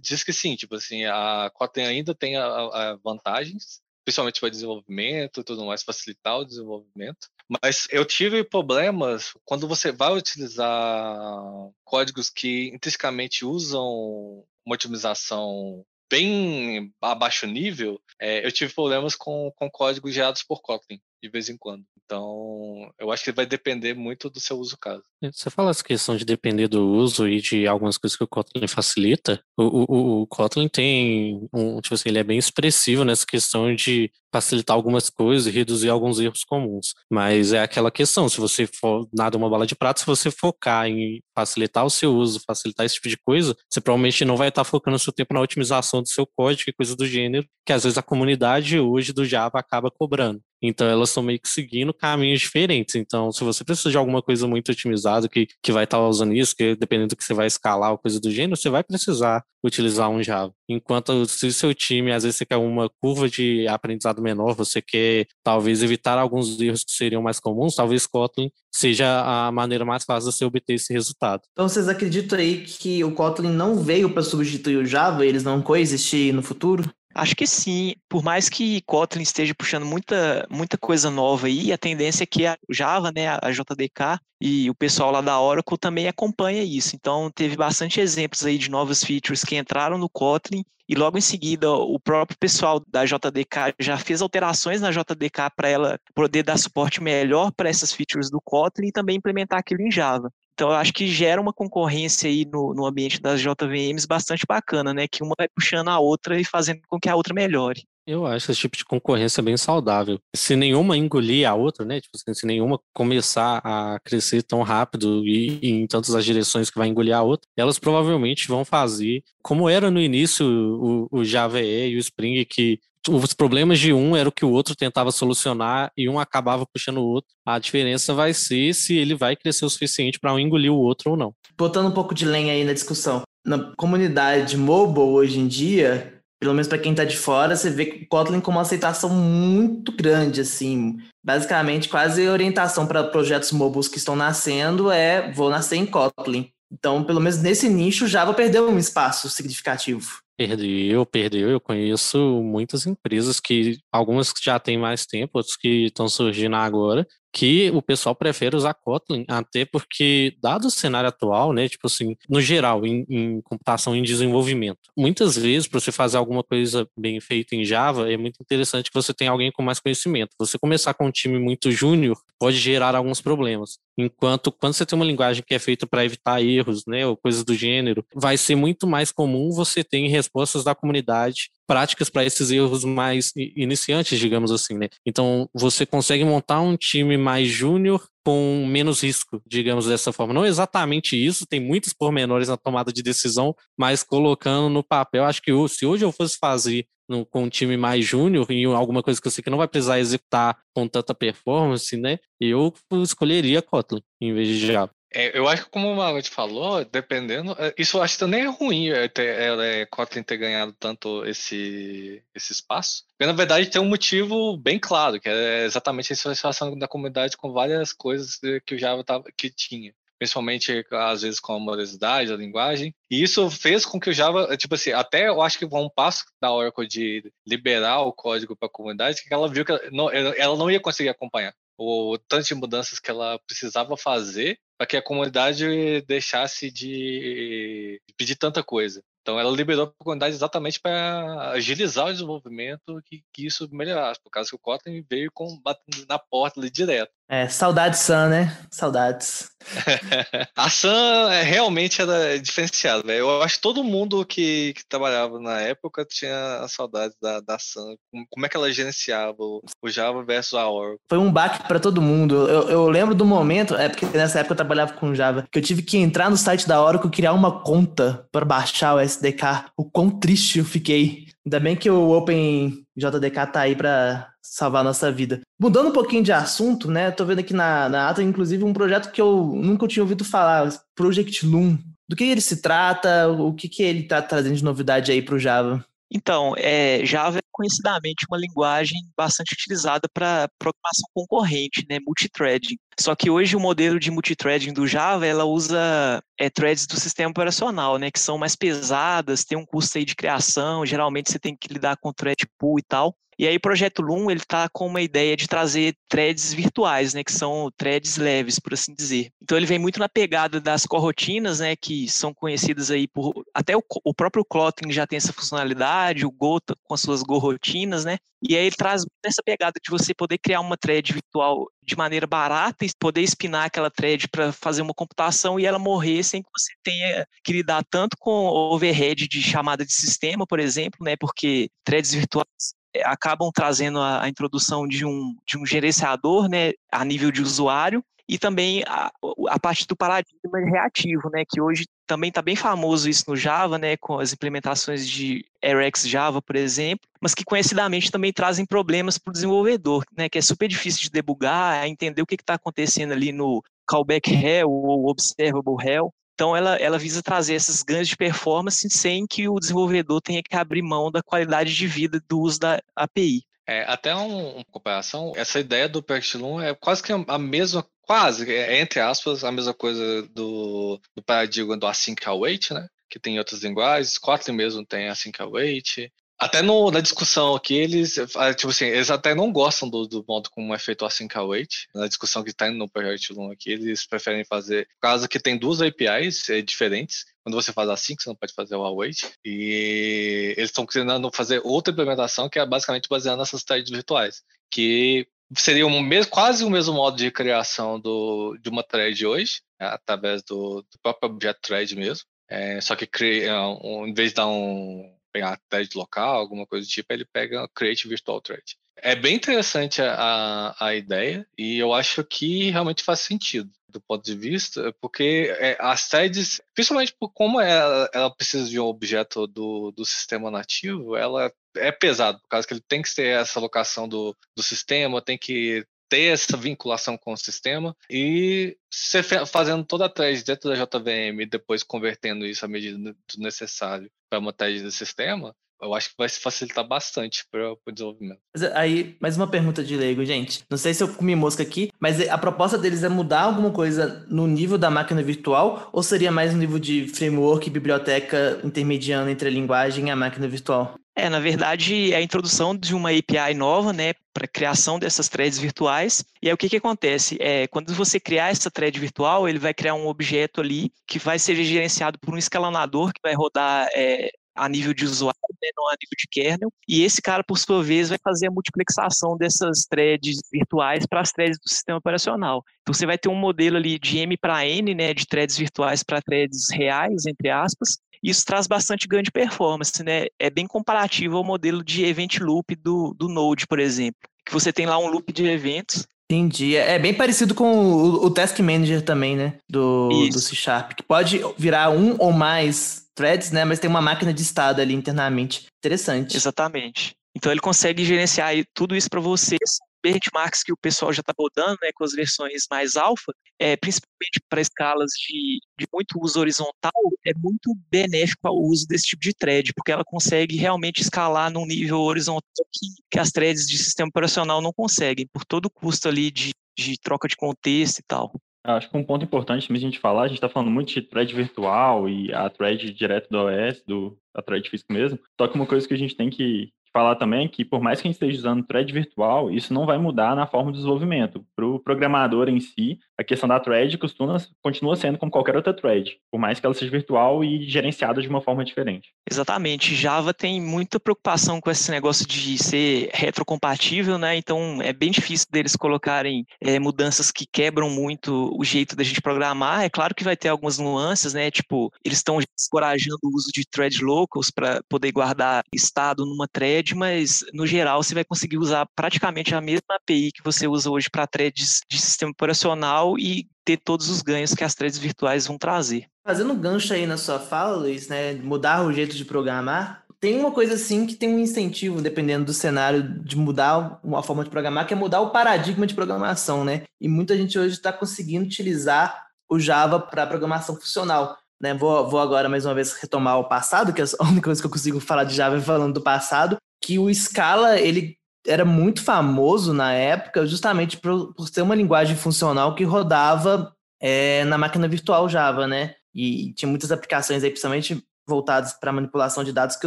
diz 0.00 0.24
que 0.24 0.32
sim, 0.32 0.56
tipo 0.56 0.74
assim, 0.74 1.04
a 1.04 1.50
Kotlin 1.54 1.84
ainda 1.84 2.14
tem 2.14 2.36
a, 2.36 2.44
a 2.44 2.96
vantagens, 3.02 3.80
principalmente 4.04 4.40
para 4.40 4.48
desenvolvimento 4.48 5.40
e 5.40 5.44
tudo 5.44 5.64
mais, 5.64 5.82
facilitar 5.82 6.38
o 6.38 6.44
desenvolvimento. 6.44 7.28
Mas 7.62 7.88
eu 7.90 8.04
tive 8.04 8.44
problemas 8.44 9.32
quando 9.44 9.66
você 9.66 9.90
vai 9.90 10.12
utilizar 10.16 11.38
códigos 11.84 12.30
que 12.30 12.68
intrinsecamente 12.68 13.44
usam 13.44 14.44
uma 14.64 14.74
otimização 14.74 15.84
bem 16.10 16.92
a 17.00 17.14
baixo 17.14 17.46
nível, 17.46 18.00
é, 18.20 18.44
eu 18.44 18.50
tive 18.50 18.74
problemas 18.74 19.14
com, 19.14 19.52
com 19.56 19.70
códigos 19.70 20.12
gerados 20.12 20.42
por 20.42 20.60
Kotlin 20.60 21.00
de 21.22 21.28
vez 21.28 21.48
em 21.48 21.56
quando. 21.56 21.84
Então, 22.04 22.90
eu 22.98 23.12
acho 23.12 23.22
que 23.22 23.32
vai 23.32 23.46
depender 23.46 23.94
muito 23.94 24.28
do 24.28 24.40
seu 24.40 24.58
uso 24.58 24.76
caso. 24.80 25.02
É, 25.22 25.30
você 25.30 25.48
fala 25.48 25.70
essa 25.70 25.84
questão 25.84 26.16
de 26.16 26.24
depender 26.24 26.66
do 26.66 26.84
uso 26.84 27.28
e 27.28 27.40
de 27.40 27.66
algumas 27.66 27.96
coisas 27.96 28.16
que 28.16 28.24
o 28.24 28.28
Kotlin 28.28 28.66
facilita. 28.66 29.40
O, 29.56 29.62
o, 29.62 30.22
o 30.22 30.26
Kotlin 30.26 30.68
tem 30.68 31.48
um, 31.52 31.80
tipo 31.80 31.94
assim, 31.94 32.08
ele 32.08 32.18
é 32.18 32.24
bem 32.24 32.38
expressivo 32.38 33.04
nessa 33.04 33.24
questão 33.24 33.74
de 33.74 34.10
facilitar 34.32 34.74
algumas 34.74 35.10
coisas 35.10 35.46
e 35.46 35.56
reduzir 35.56 35.88
alguns 35.88 36.18
erros 36.18 36.44
comuns. 36.44 36.94
Mas 37.10 37.52
é 37.52 37.60
aquela 37.60 37.90
questão, 37.90 38.28
se 38.28 38.40
você 38.40 38.66
for 38.66 39.08
nada 39.12 39.36
uma 39.36 39.50
bala 39.50 39.66
de 39.66 39.74
prata, 39.74 40.00
se 40.00 40.06
você 40.06 40.30
focar 40.30 40.86
em 40.86 41.22
facilitar 41.34 41.84
o 41.84 41.90
seu 41.90 42.14
uso, 42.14 42.40
facilitar 42.46 42.86
esse 42.86 42.96
tipo 42.96 43.08
de 43.08 43.16
coisa, 43.18 43.56
você 43.68 43.80
provavelmente 43.80 44.24
não 44.24 44.36
vai 44.36 44.48
estar 44.48 44.64
focando 44.64 44.96
o 44.96 45.00
seu 45.00 45.12
tempo 45.12 45.34
na 45.34 45.40
otimização 45.40 46.02
do 46.02 46.08
seu 46.08 46.26
código 46.26 46.70
e 46.70 46.72
coisas 46.72 46.96
do 46.96 47.06
gênero, 47.06 47.46
que 47.64 47.72
às 47.72 47.84
vezes 47.84 47.98
a 47.98 48.02
comunidade 48.02 48.78
hoje 48.78 49.12
do 49.12 49.24
Java 49.24 49.58
acaba 49.58 49.90
cobrando. 49.90 50.40
Então 50.62 50.86
elas 50.86 51.10
estão 51.10 51.22
meio 51.22 51.40
que 51.40 51.48
seguindo 51.48 51.92
caminhos 51.94 52.40
diferentes. 52.40 52.94
Então, 52.94 53.32
se 53.32 53.42
você 53.42 53.64
precisa 53.64 53.90
de 53.90 53.96
alguma 53.96 54.22
coisa 54.22 54.46
muito 54.46 54.70
otimizada 54.70 55.28
que, 55.28 55.48
que 55.62 55.72
vai 55.72 55.84
estar 55.84 56.00
usando 56.00 56.34
isso, 56.34 56.54
que 56.54 56.74
dependendo 56.74 57.08
do 57.08 57.16
que 57.16 57.24
você 57.24 57.34
vai 57.34 57.46
escalar 57.46 57.92
ou 57.92 57.98
coisa 57.98 58.20
do 58.20 58.30
gênero, 58.30 58.56
você 58.56 58.68
vai 58.68 58.82
precisar 58.82 59.44
utilizar 59.64 60.08
um 60.08 60.22
Java. 60.22 60.52
Enquanto 60.68 61.26
se 61.26 61.46
o 61.46 61.52
seu 61.52 61.74
time, 61.74 62.12
às 62.12 62.22
vezes 62.22 62.36
você 62.36 62.46
quer 62.46 62.56
uma 62.56 62.88
curva 63.00 63.28
de 63.28 63.66
aprendizado 63.68 64.22
menor, 64.22 64.54
você 64.54 64.80
quer 64.80 65.26
talvez 65.42 65.82
evitar 65.82 66.18
alguns 66.18 66.58
erros 66.60 66.84
que 66.84 66.92
seriam 66.92 67.22
mais 67.22 67.38
comuns, 67.38 67.74
talvez 67.74 68.06
Kotlin 68.06 68.50
seja 68.72 69.06
a 69.46 69.52
maneira 69.52 69.84
mais 69.84 70.04
fácil 70.04 70.30
de 70.30 70.36
você 70.36 70.44
obter 70.44 70.74
esse 70.74 70.92
resultado. 70.92 71.42
Então 71.52 71.68
vocês 71.68 71.88
acreditam 71.88 72.38
aí 72.38 72.64
que 72.64 73.04
o 73.04 73.12
Kotlin 73.12 73.50
não 73.50 73.76
veio 73.76 74.10
para 74.10 74.22
substituir 74.22 74.76
o 74.76 74.86
Java, 74.86 75.26
eles 75.26 75.42
não 75.42 75.60
coexistir 75.60 76.32
no 76.32 76.42
futuro? 76.42 76.84
Acho 77.14 77.34
que 77.34 77.46
sim. 77.46 77.94
Por 78.08 78.22
mais 78.22 78.48
que 78.48 78.80
Kotlin 78.82 79.22
esteja 79.22 79.54
puxando 79.54 79.84
muita, 79.84 80.46
muita 80.50 80.78
coisa 80.78 81.10
nova 81.10 81.48
aí, 81.48 81.72
a 81.72 81.78
tendência 81.78 82.22
é 82.22 82.26
que 82.26 82.46
a 82.46 82.56
Java, 82.70 83.10
né, 83.14 83.28
a 83.28 83.50
JDK 83.50 84.20
e 84.40 84.70
o 84.70 84.74
pessoal 84.74 85.10
lá 85.10 85.20
da 85.20 85.40
Oracle 85.40 85.76
também 85.76 86.06
acompanha 86.08 86.62
isso. 86.62 86.94
Então, 86.94 87.30
teve 87.30 87.56
bastante 87.56 88.00
exemplos 88.00 88.44
aí 88.44 88.56
de 88.56 88.70
novas 88.70 89.02
features 89.04 89.44
que 89.44 89.56
entraram 89.56 89.98
no 89.98 90.08
Kotlin 90.08 90.64
e 90.88 90.94
logo 90.94 91.18
em 91.18 91.20
seguida 91.20 91.70
o 91.70 91.98
próprio 92.00 92.38
pessoal 92.38 92.82
da 92.88 93.04
JDK 93.04 93.74
já 93.78 93.96
fez 93.98 94.22
alterações 94.22 94.80
na 94.80 94.90
JDK 94.90 95.50
para 95.54 95.68
ela 95.68 96.00
poder 96.14 96.42
dar 96.44 96.58
suporte 96.58 97.02
melhor 97.02 97.52
para 97.52 97.68
essas 97.68 97.92
features 97.92 98.30
do 98.30 98.40
Kotlin 98.40 98.88
e 98.88 98.92
também 98.92 99.16
implementar 99.16 99.58
aquilo 99.58 99.82
em 99.82 99.90
Java. 99.90 100.32
Então, 100.60 100.68
eu 100.72 100.76
acho 100.76 100.92
que 100.92 101.06
gera 101.06 101.40
uma 101.40 101.54
concorrência 101.54 102.28
aí 102.28 102.44
no, 102.44 102.74
no 102.74 102.84
ambiente 102.84 103.18
das 103.18 103.40
JVMs 103.40 104.06
bastante 104.06 104.44
bacana, 104.46 104.92
né? 104.92 105.08
Que 105.08 105.22
uma 105.22 105.34
vai 105.34 105.48
puxando 105.48 105.88
a 105.88 105.98
outra 105.98 106.38
e 106.38 106.44
fazendo 106.44 106.82
com 106.86 107.00
que 107.00 107.08
a 107.08 107.16
outra 107.16 107.32
melhore. 107.32 107.86
Eu 108.06 108.26
acho 108.26 108.50
esse 108.50 108.60
tipo 108.60 108.76
de 108.76 108.84
concorrência 108.84 109.42
bem 109.42 109.56
saudável. 109.56 110.18
Se 110.34 110.56
nenhuma 110.56 110.96
engolir 110.96 111.48
a 111.48 111.54
outra, 111.54 111.84
né? 111.84 112.00
Tipo 112.00 112.16
assim, 112.16 112.34
se 112.34 112.46
nenhuma 112.46 112.80
começar 112.92 113.60
a 113.64 113.98
crescer 114.04 114.42
tão 114.42 114.62
rápido 114.62 115.26
e, 115.26 115.58
e, 115.62 115.70
em 115.70 115.86
tantas 115.86 116.14
as 116.14 116.24
direções 116.24 116.70
que 116.70 116.78
vai 116.78 116.88
engolir 116.88 117.14
a 117.14 117.22
outra, 117.22 117.46
elas 117.56 117.78
provavelmente 117.78 118.48
vão 118.48 118.64
fazer 118.64 119.22
como 119.42 119.68
era 119.68 119.90
no 119.90 120.00
início 120.00 120.46
o, 120.46 121.08
o 121.10 121.24
Java 121.24 121.60
e 121.60 121.94
o 121.96 121.98
Spring, 121.98 122.44
que 122.44 122.78
os 123.08 123.32
problemas 123.32 123.78
de 123.78 123.92
um 123.92 124.14
era 124.14 124.28
o 124.28 124.32
que 124.32 124.44
o 124.44 124.50
outro 124.50 124.76
tentava 124.76 125.10
solucionar 125.10 125.90
e 125.96 126.08
um 126.08 126.18
acabava 126.18 126.66
puxando 126.66 126.98
o 126.98 127.06
outro. 127.06 127.30
A 127.46 127.58
diferença 127.58 128.12
vai 128.12 128.34
ser 128.34 128.74
se 128.74 128.96
ele 128.96 129.14
vai 129.14 129.34
crescer 129.36 129.64
o 129.64 129.70
suficiente 129.70 130.18
para 130.18 130.34
um 130.34 130.38
engolir 130.38 130.72
o 130.72 130.78
outro 130.78 131.12
ou 131.12 131.16
não. 131.16 131.34
Botando 131.56 131.86
um 131.86 131.92
pouco 131.92 132.14
de 132.14 132.26
lenha 132.26 132.52
aí 132.52 132.64
na 132.64 132.72
discussão. 132.72 133.22
Na 133.44 133.72
comunidade 133.76 134.56
mobile 134.56 135.06
hoje 135.06 135.38
em 135.38 135.48
dia, 135.48 136.19
pelo 136.40 136.54
menos 136.54 136.66
para 136.66 136.78
quem 136.78 136.92
está 136.92 137.04
de 137.04 137.18
fora, 137.18 137.54
você 137.54 137.68
vê 137.68 138.06
Kotlin 138.08 138.40
com 138.40 138.50
uma 138.50 138.62
aceitação 138.62 139.10
muito 139.10 139.92
grande, 139.92 140.40
assim. 140.40 140.96
Basicamente, 141.22 141.88
quase 141.88 142.26
orientação 142.26 142.86
para 142.86 143.04
projetos 143.04 143.52
mobiles 143.52 143.88
que 143.88 143.98
estão 143.98 144.16
nascendo 144.16 144.90
é 144.90 145.30
vou 145.32 145.50
nascer 145.50 145.76
em 145.76 145.84
Kotlin. 145.84 146.50
Então, 146.72 147.04
pelo 147.04 147.20
menos 147.20 147.42
nesse 147.42 147.68
nicho, 147.68 148.06
Java 148.06 148.32
perdeu 148.32 148.68
um 148.70 148.78
espaço 148.78 149.28
significativo. 149.28 150.20
Perdeu, 150.38 151.04
perdeu. 151.04 151.50
Eu 151.50 151.60
conheço 151.60 152.18
muitas 152.42 152.86
empresas 152.86 153.38
que, 153.38 153.78
algumas 153.92 154.32
que 154.32 154.42
já 154.42 154.58
têm 154.58 154.78
mais 154.78 155.04
tempo, 155.04 155.32
outras 155.34 155.56
que 155.56 155.86
estão 155.86 156.08
surgindo 156.08 156.56
agora, 156.56 157.06
que 157.32 157.70
o 157.70 157.80
pessoal 157.80 158.14
prefere 158.14 158.56
usar 158.56 158.74
Kotlin, 158.74 159.24
até 159.28 159.64
porque, 159.64 160.34
dado 160.42 160.66
o 160.66 160.70
cenário 160.70 161.08
atual, 161.08 161.52
né, 161.52 161.68
tipo 161.68 161.86
assim, 161.86 162.16
no 162.28 162.40
geral, 162.40 162.84
em, 162.86 163.04
em 163.08 163.40
computação 163.42 163.94
em 163.94 164.02
desenvolvimento, 164.02 164.78
muitas 164.96 165.36
vezes, 165.36 165.68
para 165.68 165.80
você 165.80 165.92
fazer 165.92 166.16
alguma 166.16 166.42
coisa 166.42 166.88
bem 166.98 167.20
feita 167.20 167.54
em 167.54 167.64
Java, 167.64 168.10
é 168.10 168.16
muito 168.16 168.36
interessante 168.40 168.90
que 168.90 168.94
você 168.94 169.14
tenha 169.14 169.30
alguém 169.30 169.52
com 169.52 169.62
mais 169.62 169.78
conhecimento. 169.78 170.30
Você 170.38 170.58
começar 170.58 170.94
com 170.94 171.06
um 171.06 171.10
time 171.10 171.38
muito 171.38 171.70
júnior 171.70 172.18
pode 172.38 172.56
gerar 172.56 172.94
alguns 172.94 173.20
problemas. 173.20 173.78
Enquanto 173.96 174.50
quando 174.50 174.72
você 174.72 174.86
tem 174.86 174.98
uma 174.98 175.04
linguagem 175.04 175.44
que 175.46 175.54
é 175.54 175.58
feita 175.58 175.86
para 175.86 176.04
evitar 176.04 176.42
erros, 176.42 176.84
né, 176.86 177.06
ou 177.06 177.16
coisas 177.16 177.44
do 177.44 177.54
gênero, 177.54 178.04
vai 178.14 178.36
ser 178.36 178.56
muito 178.56 178.86
mais 178.86 179.12
comum 179.12 179.50
você 179.50 179.84
ter 179.84 180.00
respostas 180.08 180.64
da 180.64 180.74
comunidade 180.74 181.50
práticas 181.70 182.10
para 182.10 182.24
esses 182.24 182.50
erros 182.50 182.84
mais 182.84 183.32
iniciantes, 183.36 184.18
digamos 184.18 184.50
assim, 184.50 184.76
né? 184.76 184.88
Então, 185.06 185.48
você 185.54 185.86
consegue 185.86 186.24
montar 186.24 186.60
um 186.60 186.76
time 186.76 187.16
mais 187.16 187.46
júnior 187.46 188.04
com 188.26 188.66
menos 188.68 189.04
risco, 189.04 189.40
digamos 189.46 189.86
dessa 189.86 190.12
forma. 190.12 190.34
Não 190.34 190.44
exatamente 190.44 191.14
isso, 191.14 191.46
tem 191.46 191.60
muitos 191.60 191.92
pormenores 191.92 192.48
na 192.48 192.56
tomada 192.56 192.92
de 192.92 193.04
decisão, 193.04 193.54
mas 193.78 194.02
colocando 194.02 194.68
no 194.68 194.82
papel, 194.82 195.24
acho 195.24 195.40
que 195.40 195.52
eu, 195.52 195.68
se 195.68 195.86
hoje 195.86 196.04
eu 196.04 196.10
fosse 196.10 196.36
fazer 196.40 196.86
no, 197.08 197.24
com 197.24 197.44
um 197.44 197.48
time 197.48 197.76
mais 197.76 198.04
júnior 198.04 198.50
e 198.50 198.64
alguma 198.64 199.00
coisa 199.00 199.20
que 199.20 199.28
eu 199.28 199.30
sei 199.30 199.44
que 199.44 199.50
não 199.50 199.58
vai 199.58 199.68
precisar 199.68 200.00
executar 200.00 200.58
com 200.74 200.88
tanta 200.88 201.14
performance, 201.14 201.96
né? 201.96 202.18
Eu 202.40 202.74
escolheria 203.00 203.62
Kotlin 203.62 204.02
em 204.20 204.34
vez 204.34 204.48
de 204.48 204.58
Java. 204.66 204.90
É, 205.12 205.36
eu 205.36 205.48
acho 205.48 205.64
que 205.64 205.70
como 205.70 205.90
o 205.90 205.96
Margot 205.96 206.22
falou, 206.30 206.84
dependendo, 206.84 207.56
é, 207.58 207.74
isso 207.76 207.96
eu 207.96 208.02
acho 208.02 208.16
que 208.16 208.26
nem 208.26 208.42
é 208.42 208.46
ruim 208.46 208.90
é, 208.90 209.08
ter, 209.08 209.58
é, 209.58 209.86
Kotlin 209.86 210.22
ter 210.22 210.36
ganhado 210.36 210.72
tanto 210.72 211.24
esse, 211.26 212.22
esse 212.34 212.52
espaço. 212.52 213.04
Porque 213.18 213.26
na 213.26 213.36
verdade 213.36 213.70
tem 213.70 213.80
um 213.80 213.88
motivo 213.88 214.56
bem 214.56 214.78
claro, 214.78 215.20
que 215.20 215.28
é 215.28 215.64
exatamente 215.64 216.12
a 216.12 216.16
situação 216.16 216.78
da 216.78 216.86
comunidade 216.86 217.36
com 217.36 217.52
várias 217.52 217.92
coisas 217.92 218.38
que 218.64 218.74
o 218.74 218.78
Java 218.78 219.02
tava, 219.02 219.24
que 219.36 219.50
tinha. 219.50 219.92
Principalmente, 220.16 220.84
às 220.92 221.22
vezes, 221.22 221.40
com 221.40 221.54
a 221.54 221.58
morosidade, 221.58 222.30
a 222.30 222.36
linguagem. 222.36 222.94
E 223.10 223.22
isso 223.22 223.50
fez 223.50 223.86
com 223.86 223.98
que 223.98 224.10
o 224.10 224.12
Java, 224.12 224.54
tipo 224.54 224.74
assim, 224.74 224.92
até 224.92 225.28
eu 225.28 225.40
acho 225.40 225.58
que 225.58 225.64
um 225.64 225.88
passo 225.88 226.26
da 226.38 226.52
Oracle 226.52 226.86
de 226.86 227.32
liberar 227.46 228.02
o 228.02 228.12
código 228.12 228.54
para 228.54 228.66
a 228.66 228.70
comunidade, 228.70 229.22
que 229.26 229.32
ela 229.32 229.48
viu 229.48 229.64
que 229.64 229.72
ela 229.72 229.80
não, 229.90 230.10
ela 230.12 230.56
não 230.58 230.70
ia 230.70 230.78
conseguir 230.78 231.08
acompanhar 231.08 231.54
o 231.82 232.18
tanto 232.18 232.46
de 232.46 232.54
mudanças 232.54 232.98
que 232.98 233.10
ela 233.10 233.38
precisava 233.38 233.96
fazer 233.96 234.60
para 234.76 234.86
que 234.86 234.98
a 234.98 235.02
comunidade 235.02 236.02
deixasse 236.02 236.70
de 236.70 237.98
pedir 238.18 238.36
tanta 238.36 238.62
coisa. 238.62 239.02
Então 239.22 239.40
ela 239.40 239.50
liberou 239.50 239.86
a 239.86 240.04
comunidade 240.04 240.34
exatamente 240.34 240.78
para 240.78 241.52
agilizar 241.52 242.08
o 242.08 242.12
desenvolvimento 242.12 243.00
que, 243.06 243.24
que 243.32 243.46
isso 243.46 243.66
melhorasse, 243.72 244.20
por 244.22 244.30
causa 244.30 244.50
que 244.50 244.56
o 244.56 244.58
Kotlin 244.58 245.02
veio 245.08 245.30
com 245.32 245.58
batendo 245.62 246.06
na 246.06 246.18
porta 246.18 246.60
ali 246.60 246.70
direto. 246.70 247.12
É, 247.30 247.46
saudades 247.48 248.00
Sun, 248.00 248.26
né? 248.28 248.58
Saudades. 248.72 249.52
a 250.56 250.68
Sun 250.68 251.30
é, 251.30 251.42
realmente 251.42 252.02
era 252.02 252.36
diferenciada, 252.40 253.04
velho. 253.04 253.20
Eu 253.20 253.42
acho 253.42 253.54
que 253.54 253.60
todo 253.60 253.84
mundo 253.84 254.26
que, 254.26 254.72
que, 254.74 254.82
trabalhava 254.88 255.38
na 255.38 255.60
época 255.60 256.04
tinha 256.04 256.66
saudades 256.68 257.16
da, 257.22 257.38
da 257.38 257.56
Sun. 257.56 257.94
Como 258.28 258.44
é 258.44 258.48
que 258.48 258.56
ela 258.56 258.72
gerenciava 258.72 259.36
o, 259.38 259.62
Java 259.86 260.24
versus 260.24 260.54
a 260.54 260.68
Oracle. 260.68 260.98
Foi 261.08 261.18
um 261.18 261.30
baque 261.30 261.68
para 261.68 261.78
todo 261.78 262.02
mundo. 262.02 262.48
Eu, 262.48 262.68
eu, 262.68 262.88
lembro 262.88 263.14
do 263.14 263.24
momento, 263.24 263.76
é 263.76 263.88
porque 263.88 264.06
nessa 264.06 264.40
época 264.40 264.54
eu 264.54 264.56
trabalhava 264.56 264.94
com 264.94 265.14
Java, 265.14 265.46
que 265.52 265.58
eu 265.60 265.62
tive 265.62 265.82
que 265.82 265.98
entrar 265.98 266.28
no 266.28 266.36
site 266.36 266.66
da 266.66 266.82
Oracle 266.82 267.08
e 267.08 267.12
criar 267.12 267.32
uma 267.32 267.62
conta 267.62 268.26
para 268.32 268.44
baixar 268.44 268.96
o 268.96 269.00
SDK. 269.00 269.70
O 269.76 269.84
quão 269.88 270.10
triste 270.10 270.58
eu 270.58 270.64
fiquei. 270.64 271.26
Ainda 271.46 271.60
bem 271.60 271.76
que 271.76 271.88
o 271.88 272.10
Open 272.10 272.84
JDK 272.96 273.46
tá 273.52 273.60
aí 273.60 273.76
para 273.76 274.29
salvar 274.42 274.80
a 274.80 274.84
nossa 274.84 275.10
vida. 275.10 275.40
Mudando 275.58 275.88
um 275.88 275.92
pouquinho 275.92 276.22
de 276.22 276.32
assunto, 276.32 276.90
né? 276.90 277.10
Tô 277.10 277.24
vendo 277.24 277.40
aqui 277.40 277.52
na, 277.52 277.88
na 277.88 278.08
ata, 278.08 278.22
inclusive, 278.22 278.64
um 278.64 278.72
projeto 278.72 279.10
que 279.12 279.20
eu 279.20 279.52
nunca 279.54 279.86
tinha 279.86 280.02
ouvido 280.02 280.24
falar, 280.24 280.68
Project 280.94 281.46
Loom. 281.46 281.78
Do 282.08 282.16
que 282.16 282.24
ele 282.24 282.40
se 282.40 282.60
trata? 282.60 283.28
O 283.28 283.54
que, 283.54 283.68
que 283.68 283.82
ele 283.82 284.00
está 284.00 284.20
trazendo 284.20 284.56
de 284.56 284.64
novidade 284.64 285.12
aí 285.12 285.22
para 285.22 285.36
o 285.36 285.38
Java? 285.38 285.84
Então, 286.12 286.54
é, 286.56 287.06
Java 287.06 287.38
é 287.38 287.42
conhecidamente 287.52 288.26
uma 288.28 288.36
linguagem 288.36 288.98
bastante 289.16 289.52
utilizada 289.52 290.08
para 290.12 290.48
programação 290.58 291.08
concorrente, 291.14 291.86
né, 291.88 291.98
multithreading. 292.04 292.76
Só 292.98 293.14
que 293.14 293.30
hoje 293.30 293.54
o 293.54 293.60
modelo 293.60 294.00
de 294.00 294.10
multithreading 294.10 294.72
do 294.72 294.88
Java, 294.88 295.24
ela 295.24 295.44
usa 295.44 296.20
é, 296.36 296.50
threads 296.50 296.86
do 296.86 296.98
sistema 296.98 297.30
operacional, 297.30 297.96
né, 297.96 298.10
que 298.10 298.18
são 298.18 298.36
mais 298.36 298.56
pesadas, 298.56 299.44
tem 299.44 299.56
um 299.56 299.64
custo 299.64 299.98
aí 299.98 300.04
de 300.04 300.16
criação, 300.16 300.84
geralmente 300.84 301.30
você 301.30 301.38
tem 301.38 301.56
que 301.56 301.72
lidar 301.72 301.96
com 301.98 302.12
thread 302.12 302.44
pool 302.58 302.80
e 302.80 302.82
tal. 302.82 303.14
E 303.40 303.48
aí 303.48 303.56
o 303.56 303.60
projeto 303.60 304.02
Loom, 304.02 304.30
ele 304.30 304.40
está 304.40 304.68
com 304.68 304.86
uma 304.86 305.00
ideia 305.00 305.34
de 305.34 305.48
trazer 305.48 305.96
threads 306.10 306.52
virtuais, 306.52 307.14
né, 307.14 307.24
que 307.24 307.32
são 307.32 307.70
threads 307.74 308.18
leves, 308.18 308.58
por 308.58 308.74
assim 308.74 308.92
dizer. 308.92 309.32
Então 309.42 309.56
ele 309.56 309.64
vem 309.64 309.78
muito 309.78 309.98
na 309.98 310.10
pegada 310.10 310.60
das 310.60 310.84
coroutinas, 310.84 311.58
né, 311.58 311.74
que 311.74 312.06
são 312.06 312.34
conhecidas 312.34 312.90
aí 312.90 313.08
por 313.08 313.32
até 313.54 313.74
o, 313.74 313.82
o 314.04 314.12
próprio 314.12 314.44
Kotlin 314.44 314.92
já 314.92 315.06
tem 315.06 315.16
essa 315.16 315.32
funcionalidade, 315.32 316.26
o 316.26 316.30
Go 316.30 316.60
com 316.84 316.92
as 316.92 317.00
suas 317.00 317.22
goroutinas, 317.22 318.04
né? 318.04 318.18
E 318.42 318.54
aí 318.54 318.66
ele 318.66 318.76
traz 318.76 319.06
essa 319.24 319.42
pegada 319.42 319.80
de 319.82 319.90
você 319.90 320.12
poder 320.14 320.36
criar 320.36 320.60
uma 320.60 320.76
thread 320.76 321.10
virtual 321.10 321.66
de 321.82 321.96
maneira 321.96 322.26
barata 322.26 322.84
e 322.84 322.90
poder 322.98 323.22
espinar 323.22 323.64
aquela 323.64 323.90
thread 323.90 324.28
para 324.28 324.52
fazer 324.52 324.82
uma 324.82 324.92
computação 324.92 325.58
e 325.58 325.64
ela 325.64 325.78
morrer 325.78 326.22
sem 326.22 326.42
que 326.42 326.48
você 326.54 326.72
tenha 326.82 327.26
que 327.42 327.54
lidar 327.54 327.82
tanto 327.90 328.18
com 328.18 328.48
overhead 328.48 329.26
de 329.26 329.40
chamada 329.40 329.82
de 329.82 329.94
sistema, 329.94 330.46
por 330.46 330.60
exemplo, 330.60 331.02
né? 331.02 331.16
Porque 331.16 331.70
threads 331.84 332.12
virtuais 332.12 332.74
acabam 333.04 333.50
trazendo 333.54 334.00
a, 334.00 334.24
a, 334.24 334.28
introdução 334.28 334.86
de 334.86 335.04
um, 335.04 335.36
de 335.46 335.58
um 335.58 335.64
gerenciador 335.64 336.48
né, 336.48 336.72
a 336.90 337.04
nível 337.04 337.30
de 337.30 337.42
usuário 337.42 338.02
e 338.28 338.38
também 338.38 338.84
a, 338.86 339.10
a 339.48 339.58
parte 339.58 339.86
do 339.88 339.96
paradigma 339.96 340.60
reativo, 340.70 341.28
né, 341.30 341.44
que 341.48 341.60
hoje 341.60 341.84
também 342.06 342.28
está 342.28 342.40
bem 342.40 342.54
famoso 342.54 343.08
isso 343.08 343.24
no 343.28 343.36
Java, 343.36 343.76
né, 343.76 343.96
com 343.96 344.20
as 344.20 344.32
implementações 344.32 345.08
de 345.08 345.44
RX 345.64 346.08
Java, 346.08 346.40
por 346.40 346.54
exemplo, 346.54 347.08
mas 347.20 347.34
que 347.34 347.44
conhecidamente 347.44 348.10
também 348.10 348.32
trazem 348.32 348.64
problemas 348.64 349.18
para 349.18 349.30
o 349.30 349.32
desenvolvedor, 349.32 350.04
né, 350.16 350.28
que 350.28 350.38
é 350.38 350.42
super 350.42 350.68
difícil 350.68 351.02
de 351.02 351.10
debugar, 351.10 351.84
entender 351.86 352.22
o 352.22 352.26
que 352.26 352.36
está 352.36 352.54
acontecendo 352.54 353.12
ali 353.12 353.32
no 353.32 353.62
callback 353.84 354.32
hell 354.32 354.70
ou 354.70 355.08
observable 355.08 355.84
hell, 355.84 356.12
então, 356.40 356.56
ela, 356.56 356.76
ela 356.76 356.98
visa 356.98 357.22
trazer 357.22 357.52
esses 357.52 357.82
ganhos 357.82 358.08
de 358.08 358.16
performance 358.16 358.88
sem 358.88 359.26
que 359.26 359.46
o 359.46 359.60
desenvolvedor 359.60 360.22
tenha 360.22 360.42
que 360.42 360.56
abrir 360.56 360.80
mão 360.80 361.10
da 361.10 361.22
qualidade 361.22 361.74
de 361.74 361.86
vida 361.86 362.18
do 362.26 362.40
uso 362.40 362.58
da 362.58 362.80
API. 362.96 363.42
É, 363.66 363.82
até 363.82 364.16
um, 364.16 364.54
uma 364.54 364.64
comparação, 364.70 365.34
essa 365.36 365.60
ideia 365.60 365.86
do 365.86 366.02
Pertilum 366.02 366.58
é 366.58 366.74
quase 366.74 367.02
que 367.02 367.12
a 367.12 367.38
mesma, 367.38 367.86
quase, 368.00 368.50
é, 368.50 368.80
entre 368.80 369.00
aspas, 369.00 369.44
a 369.44 369.52
mesma 369.52 369.74
coisa 369.74 370.22
do, 370.28 370.98
do 371.14 371.22
paradigma 371.22 371.76
do 371.76 371.86
async 371.86 372.26
await, 372.26 372.70
né? 372.70 372.88
Que 373.10 373.18
tem 373.18 373.38
outras 373.38 373.62
linguagens, 373.62 374.16
Kotlin 374.16 374.54
mesmo 374.54 374.82
tem 374.86 375.10
async 375.10 375.38
await, 375.42 376.10
até 376.40 376.62
no, 376.62 376.90
na 376.90 377.00
discussão 377.00 377.54
aqui, 377.54 377.74
eles, 377.74 378.16
ah, 378.34 378.54
tipo 378.54 378.70
assim, 378.70 378.86
eles 378.86 379.10
até 379.10 379.34
não 379.34 379.52
gostam 379.52 379.90
do, 379.90 380.06
do 380.06 380.24
modo 380.26 380.48
como 380.48 380.74
é 380.74 380.78
feito 380.78 381.02
o 381.02 381.04
async 381.04 381.36
await. 381.36 381.86
Na 381.94 382.08
discussão 382.08 382.42
que 382.42 382.48
está 382.48 382.70
no 382.70 382.88
projeto 382.88 383.38
1 383.38 383.50
aqui, 383.50 383.70
eles 383.70 384.06
preferem 384.06 384.42
fazer, 384.42 384.88
causa 385.02 385.28
que 385.28 385.38
tem 385.38 385.58
duas 385.58 385.82
APIs 385.82 386.48
é, 386.48 386.62
diferentes. 386.62 387.26
Quando 387.44 387.54
você 387.56 387.74
faz 387.74 387.90
assim, 387.90 388.14
você 388.18 388.30
não 388.30 388.34
pode 388.34 388.54
fazer 388.54 388.74
o 388.74 388.82
await. 388.82 389.30
E 389.44 390.54
eles 390.56 390.70
estão 390.70 390.86
querendo 390.86 391.30
fazer 391.30 391.60
outra 391.62 391.92
implementação 391.92 392.48
que 392.48 392.58
é 392.58 392.64
basicamente 392.64 393.08
baseada 393.08 393.36
nessas 393.36 393.62
threads 393.62 393.90
virtuais. 393.90 394.42
Que 394.70 395.28
seria 395.58 395.86
um 395.86 396.00
mesmo, 396.00 396.30
quase 396.30 396.64
o 396.64 396.70
mesmo 396.70 396.94
modo 396.94 397.18
de 397.18 397.30
criação 397.30 398.00
do, 398.00 398.56
de 398.62 398.70
uma 398.70 398.82
thread 398.82 399.26
hoje, 399.26 399.60
né, 399.78 399.88
através 399.88 400.42
do, 400.42 400.80
do 400.80 400.98
próprio 401.02 401.28
objeto 401.28 401.60
thread 401.60 401.94
mesmo. 401.96 402.24
É, 402.48 402.80
só 402.80 402.96
que 402.96 403.06
cria, 403.06 403.60
um, 403.82 404.06
em 404.06 404.14
vez 404.14 404.30
de 404.30 404.36
dar 404.36 404.46
um 404.46 405.19
pegar 405.32 405.60
thread 405.68 405.90
local, 405.96 406.36
alguma 406.36 406.66
coisa 406.66 406.86
do 406.86 406.90
tipo, 406.90 407.12
ele 407.12 407.24
pega 407.24 407.68
Create 407.74 408.08
Virtual 408.08 408.40
Thread. 408.40 408.76
É 409.02 409.14
bem 409.14 409.36
interessante 409.36 410.02
a, 410.02 410.74
a 410.78 410.94
ideia 410.94 411.46
e 411.56 411.78
eu 411.78 411.94
acho 411.94 412.22
que 412.22 412.70
realmente 412.70 413.02
faz 413.02 413.20
sentido 413.20 413.70
do 413.90 414.00
ponto 414.00 414.24
de 414.24 414.36
vista, 414.36 414.94
porque 415.00 415.54
é, 415.58 415.76
as 415.80 416.08
threads, 416.08 416.60
principalmente 416.74 417.14
por 417.18 417.30
como 417.30 417.60
ela, 417.60 418.08
ela 418.14 418.30
precisa 418.34 418.68
de 418.68 418.78
um 418.78 418.84
objeto 418.84 419.46
do, 419.46 419.90
do 419.90 420.04
sistema 420.04 420.50
nativo, 420.50 421.16
ela 421.16 421.52
é 421.76 421.90
pesado, 421.90 422.40
por 422.40 422.48
causa 422.48 422.66
que 422.66 422.74
ele 422.74 422.84
tem 422.86 423.02
que 423.02 423.14
ter 423.14 423.40
essa 423.40 423.60
locação 423.60 424.08
do, 424.08 424.36
do 424.56 424.62
sistema, 424.62 425.20
tem 425.20 425.36
que 425.36 425.84
ter 426.10 426.32
essa 426.32 426.56
vinculação 426.56 427.16
com 427.16 427.32
o 427.32 427.36
sistema 427.36 427.96
e 428.10 428.76
você 428.90 429.22
fazendo 429.22 429.84
toda 429.84 430.06
a 430.06 430.08
thread 430.10 430.44
dentro 430.44 430.68
da 430.68 430.74
JVM 430.74 431.40
e 431.40 431.46
depois 431.46 431.84
convertendo 431.84 432.44
isso 432.44 432.64
à 432.64 432.68
medida 432.68 432.98
do 432.98 433.16
necessário 433.38 434.10
para 434.28 434.40
uma 434.40 434.52
thread 434.52 434.82
do 434.82 434.90
sistema, 434.90 435.54
eu 435.80 435.94
acho 435.94 436.10
que 436.10 436.14
vai 436.18 436.28
facilitar 436.28 436.86
bastante 436.86 437.44
para 437.50 437.72
o 437.72 437.92
desenvolvimento. 437.92 438.40
Aí, 438.74 439.16
mais 439.20 439.36
uma 439.36 439.46
pergunta 439.46 439.82
de 439.82 439.96
leigo, 439.96 440.24
gente. 440.24 440.64
Não 440.70 440.78
sei 440.78 440.94
se 440.94 441.02
eu 441.02 441.08
comi 441.08 441.34
mosca 441.34 441.62
aqui, 441.62 441.90
mas 441.98 442.28
a 442.28 442.38
proposta 442.38 442.76
deles 442.76 443.02
é 443.02 443.08
mudar 443.08 443.42
alguma 443.42 443.70
coisa 443.70 444.26
no 444.28 444.46
nível 444.46 444.78
da 444.78 444.90
máquina 444.90 445.22
virtual 445.22 445.88
ou 445.92 446.02
seria 446.02 446.30
mais 446.30 446.52
no 446.52 446.58
nível 446.58 446.78
de 446.78 447.08
framework, 447.08 447.68
biblioteca 447.70 448.60
intermediando 448.64 449.30
entre 449.30 449.48
a 449.48 449.52
linguagem 449.52 450.08
e 450.08 450.10
a 450.10 450.16
máquina 450.16 450.46
virtual? 450.48 450.94
É, 451.16 451.28
na 451.28 451.40
verdade, 451.40 452.12
é 452.12 452.16
a 452.16 452.22
introdução 452.22 452.74
de 452.74 452.94
uma 452.94 453.10
API 453.10 453.52
nova, 453.54 453.92
né, 453.92 454.14
para 454.32 454.46
criação 454.46 454.98
dessas 454.98 455.28
threads 455.28 455.58
virtuais. 455.58 456.24
E 456.40 456.48
aí 456.48 456.54
o 456.54 456.56
que, 456.56 456.68
que 456.68 456.76
acontece? 456.76 457.36
É, 457.40 457.66
quando 457.66 457.92
você 457.92 458.18
criar 458.18 458.48
essa 458.48 458.70
thread 458.70 458.98
virtual, 458.98 459.48
ele 459.48 459.58
vai 459.58 459.74
criar 459.74 459.94
um 459.94 460.06
objeto 460.06 460.60
ali 460.60 460.90
que 461.06 461.18
vai 461.18 461.38
ser 461.38 461.56
gerenciado 461.56 462.18
por 462.18 462.32
um 462.32 462.38
escalonador 462.38 463.12
que 463.12 463.20
vai 463.22 463.34
rodar 463.34 463.88
é, 463.92 464.30
a 464.60 464.68
nível 464.68 464.92
de 464.92 465.04
usuário, 465.04 465.40
né, 465.62 465.70
não 465.76 465.88
a 465.88 465.92
nível 465.92 466.16
de 466.18 466.26
kernel. 466.30 466.72
E 466.86 467.02
esse 467.02 467.22
cara, 467.22 467.42
por 467.42 467.58
sua 467.58 467.82
vez, 467.82 468.10
vai 468.10 468.18
fazer 468.22 468.48
a 468.48 468.50
multiplexação 468.50 469.36
dessas 469.36 469.86
threads 469.86 470.38
virtuais 470.52 471.06
para 471.06 471.20
as 471.20 471.32
threads 471.32 471.58
do 471.58 471.68
sistema 471.68 471.98
operacional. 471.98 472.62
Então 472.82 472.92
você 472.92 473.06
vai 473.06 473.16
ter 473.16 473.28
um 473.28 473.34
modelo 473.34 473.76
ali 473.78 473.98
de 473.98 474.18
M 474.18 474.36
para 474.36 474.66
N, 474.66 474.94
né, 474.94 475.14
de 475.14 475.26
threads 475.26 475.56
virtuais 475.56 476.02
para 476.02 476.20
threads 476.20 476.68
reais, 476.70 477.24
entre 477.26 477.48
aspas, 477.48 477.98
isso 478.22 478.44
traz 478.44 478.66
bastante 478.66 479.08
ganho 479.08 479.22
de 479.22 479.30
performance, 479.30 480.02
né? 480.02 480.26
É 480.38 480.50
bem 480.50 480.66
comparativo 480.66 481.38
ao 481.38 481.44
modelo 481.44 481.82
de 481.82 482.04
event 482.04 482.38
loop 482.38 482.74
do, 482.76 483.14
do 483.14 483.28
Node, 483.28 483.66
por 483.66 483.78
exemplo, 483.78 484.20
que 484.44 484.52
você 484.52 484.72
tem 484.72 484.84
lá 484.84 484.98
um 484.98 485.08
loop 485.08 485.32
de 485.32 485.46
eventos. 485.46 486.06
Entendi. 486.30 486.76
É, 486.76 486.92
é 486.92 486.98
bem 486.98 487.12
parecido 487.12 487.56
com 487.56 487.74
o, 487.74 488.26
o 488.26 488.30
Task 488.30 488.60
Manager 488.60 489.02
também, 489.02 489.34
né? 489.34 489.54
Do, 489.68 490.08
do 490.28 490.38
C 490.38 490.54
Sharp, 490.54 490.92
que 490.92 491.02
pode 491.02 491.40
virar 491.58 491.90
um 491.90 492.14
ou 492.20 492.30
mais 492.30 493.06
threads, 493.16 493.50
né? 493.50 493.64
Mas 493.64 493.80
tem 493.80 493.90
uma 493.90 494.00
máquina 494.00 494.32
de 494.32 494.40
estado 494.40 494.80
ali 494.80 494.94
internamente. 494.94 495.66
Interessante. 495.84 496.36
Exatamente. 496.36 497.16
Então 497.36 497.50
ele 497.50 497.60
consegue 497.60 498.04
gerenciar 498.04 498.54
tudo 498.72 498.94
isso 498.94 499.10
para 499.10 499.20
vocês 499.20 499.58
benchmarks 500.02 500.62
que 500.62 500.72
o 500.72 500.76
pessoal 500.76 501.12
já 501.12 501.20
está 501.20 501.32
rodando, 501.38 501.78
né, 501.82 501.90
com 501.94 502.04
as 502.04 502.12
versões 502.12 502.66
mais 502.70 502.96
alfa, 502.96 503.32
é, 503.58 503.76
principalmente 503.76 504.40
para 504.48 504.60
escalas 504.60 505.10
de, 505.12 505.60
de 505.78 505.86
muito 505.92 506.18
uso 506.20 506.40
horizontal, 506.40 506.92
é 507.26 507.32
muito 507.36 507.74
benéfico 507.90 508.48
ao 508.48 508.56
uso 508.56 508.86
desse 508.86 509.08
tipo 509.08 509.22
de 509.22 509.34
thread, 509.34 509.72
porque 509.74 509.92
ela 509.92 510.04
consegue 510.04 510.56
realmente 510.56 511.02
escalar 511.02 511.50
num 511.50 511.66
nível 511.66 512.00
horizontal 512.00 512.42
que, 512.72 512.86
que 513.10 513.18
as 513.18 513.30
threads 513.30 513.66
de 513.66 513.78
sistema 513.78 514.08
operacional 514.08 514.60
não 514.60 514.72
conseguem, 514.72 515.26
por 515.32 515.44
todo 515.44 515.66
o 515.66 515.70
custo 515.70 516.08
ali 516.08 516.30
de, 516.30 516.52
de 516.78 516.98
troca 516.98 517.28
de 517.28 517.36
contexto 517.36 517.98
e 517.98 518.02
tal. 518.06 518.32
Acho 518.62 518.90
que 518.90 518.96
um 518.96 519.04
ponto 519.04 519.24
importante 519.24 519.66
também 519.66 519.80
a 519.80 519.86
gente 519.86 519.98
falar, 519.98 520.24
a 520.24 520.28
gente 520.28 520.36
está 520.36 520.48
falando 520.48 520.70
muito 520.70 520.92
de 520.92 521.00
thread 521.00 521.34
virtual 521.34 522.08
e 522.08 522.32
a 522.32 522.48
thread 522.50 522.92
direto 522.92 523.28
do 523.30 523.38
OS, 523.38 523.82
do, 523.86 524.18
a 524.34 524.42
thread 524.42 524.68
física 524.68 524.92
mesmo. 524.92 525.18
Só 525.40 525.48
que 525.48 525.54
uma 525.54 525.66
coisa 525.66 525.88
que 525.88 525.94
a 525.94 525.96
gente 525.96 526.14
tem 526.14 526.28
que 526.28 526.70
falar 526.92 527.16
também 527.16 527.48
que, 527.48 527.64
por 527.64 527.80
mais 527.80 528.00
que 528.00 528.08
a 528.08 528.10
gente 528.10 528.16
esteja 528.16 528.38
usando 528.38 528.64
thread 528.64 528.92
virtual, 528.92 529.50
isso 529.50 529.72
não 529.72 529.86
vai 529.86 529.98
mudar 529.98 530.34
na 530.34 530.46
forma 530.46 530.70
do 530.70 530.76
desenvolvimento. 530.76 531.44
Para 531.54 531.66
o 531.66 531.78
programador 531.78 532.48
em 532.48 532.60
si, 532.60 532.98
a 533.18 533.24
questão 533.24 533.48
da 533.48 533.60
thread 533.60 533.96
costuma, 533.98 534.36
continua 534.62 534.96
sendo 534.96 535.18
como 535.18 535.30
qualquer 535.30 535.56
outra 535.56 535.74
thread, 535.74 536.16
por 536.30 536.38
mais 536.38 536.58
que 536.58 536.66
ela 536.66 536.74
seja 536.74 536.90
virtual 536.90 537.44
e 537.44 537.68
gerenciada 537.68 538.20
de 538.20 538.28
uma 538.28 538.40
forma 538.40 538.64
diferente. 538.64 539.10
Exatamente. 539.30 539.94
Java 539.94 540.34
tem 540.34 540.60
muita 540.60 540.98
preocupação 540.98 541.60
com 541.60 541.70
esse 541.70 541.90
negócio 541.90 542.26
de 542.26 542.58
ser 542.58 543.10
retrocompatível, 543.12 544.18
né? 544.18 544.36
Então 544.36 544.80
é 544.82 544.92
bem 544.92 545.10
difícil 545.10 545.46
deles 545.50 545.76
colocarem 545.76 546.44
é, 546.60 546.78
mudanças 546.78 547.30
que 547.30 547.46
quebram 547.46 547.90
muito 547.90 548.50
o 548.58 548.64
jeito 548.64 548.96
da 548.96 549.04
gente 549.04 549.20
programar. 549.20 549.84
É 549.84 549.90
claro 549.90 550.14
que 550.14 550.24
vai 550.24 550.36
ter 550.36 550.48
algumas 550.48 550.78
nuances, 550.78 551.34
né? 551.34 551.50
Tipo, 551.50 551.92
eles 552.04 552.18
estão 552.18 552.38
encorajando 552.40 553.18
o 553.22 553.36
uso 553.36 553.50
de 553.52 553.64
thread 553.64 554.02
locals 554.02 554.50
para 554.50 554.82
poder 554.88 555.12
guardar 555.12 555.62
estado 555.72 556.24
numa 556.24 556.48
thread 556.48 556.79
thread, 556.80 556.94
mas 556.94 557.44
no 557.52 557.66
geral 557.66 558.02
você 558.02 558.14
vai 558.14 558.24
conseguir 558.24 558.58
usar 558.58 558.86
praticamente 558.96 559.54
a 559.54 559.60
mesma 559.60 559.96
API 559.96 560.32
que 560.32 560.42
você 560.42 560.66
usa 560.66 560.90
hoje 560.90 561.08
para 561.10 561.26
threads 561.26 561.80
de 561.88 562.00
sistema 562.00 562.32
operacional 562.32 563.18
e 563.18 563.46
ter 563.64 563.76
todos 563.76 564.08
os 564.08 564.22
ganhos 564.22 564.54
que 564.54 564.64
as 564.64 564.74
threads 564.74 564.98
virtuais 564.98 565.46
vão 565.46 565.58
trazer. 565.58 566.06
Fazendo 566.26 566.52
um 566.52 566.58
gancho 566.58 566.92
aí 566.92 567.06
na 567.06 567.16
sua 567.16 567.38
fala, 567.38 567.76
Luiz, 567.76 568.08
né, 568.08 568.34
mudar 568.34 568.84
o 568.84 568.92
jeito 568.92 569.16
de 569.16 569.24
programar, 569.24 570.04
tem 570.20 570.38
uma 570.38 570.50
coisa 570.50 570.74
assim 570.74 571.06
que 571.06 571.14
tem 571.14 571.34
um 571.34 571.38
incentivo, 571.38 572.02
dependendo 572.02 572.44
do 572.44 572.52
cenário, 572.52 573.22
de 573.24 573.36
mudar 573.36 573.98
uma 574.04 574.22
forma 574.22 574.44
de 574.44 574.50
programar, 574.50 574.86
que 574.86 574.92
é 574.92 574.96
mudar 574.96 575.20
o 575.20 575.30
paradigma 575.30 575.86
de 575.86 575.94
programação, 575.94 576.62
né? 576.62 576.82
E 577.00 577.08
muita 577.08 577.34
gente 577.36 577.58
hoje 577.58 577.74
está 577.74 577.90
conseguindo 577.90 578.44
utilizar 578.44 579.28
o 579.50 579.58
Java 579.58 579.98
para 579.98 580.26
programação 580.26 580.76
funcional. 580.76 581.38
Né? 581.60 581.72
Vou, 581.72 582.08
vou 582.08 582.20
agora 582.20 582.50
mais 582.50 582.66
uma 582.66 582.74
vez 582.74 582.92
retomar 582.92 583.38
o 583.38 583.48
passado, 583.48 583.92
que 583.94 584.00
é 584.00 584.04
a 584.18 584.24
única 584.24 584.44
coisa 584.44 584.60
que 584.60 584.66
eu 584.66 584.70
consigo 584.70 585.00
falar 585.00 585.24
de 585.24 585.34
Java 585.34 585.56
é 585.56 585.60
falando 585.60 585.94
do 585.94 586.02
passado, 586.02 586.58
que 586.80 586.98
o 586.98 587.12
Scala 587.12 587.78
ele 587.78 588.16
era 588.46 588.64
muito 588.64 589.02
famoso 589.02 589.72
na 589.72 589.92
época 589.92 590.46
justamente 590.46 590.96
por, 590.96 591.34
por 591.34 591.48
ser 591.48 591.62
uma 591.62 591.74
linguagem 591.74 592.16
funcional 592.16 592.74
que 592.74 592.84
rodava 592.84 593.74
é, 594.00 594.44
na 594.44 594.56
máquina 594.56 594.88
virtual 594.88 595.28
Java, 595.28 595.66
né? 595.66 595.94
E 596.14 596.52
tinha 596.54 596.68
muitas 596.68 596.90
aplicações 596.90 597.44
aí, 597.44 597.50
principalmente 597.50 598.02
voltadas 598.26 598.72
para 598.72 598.92
manipulação 598.92 599.42
de 599.42 599.52
dados 599.52 599.76
que 599.76 599.86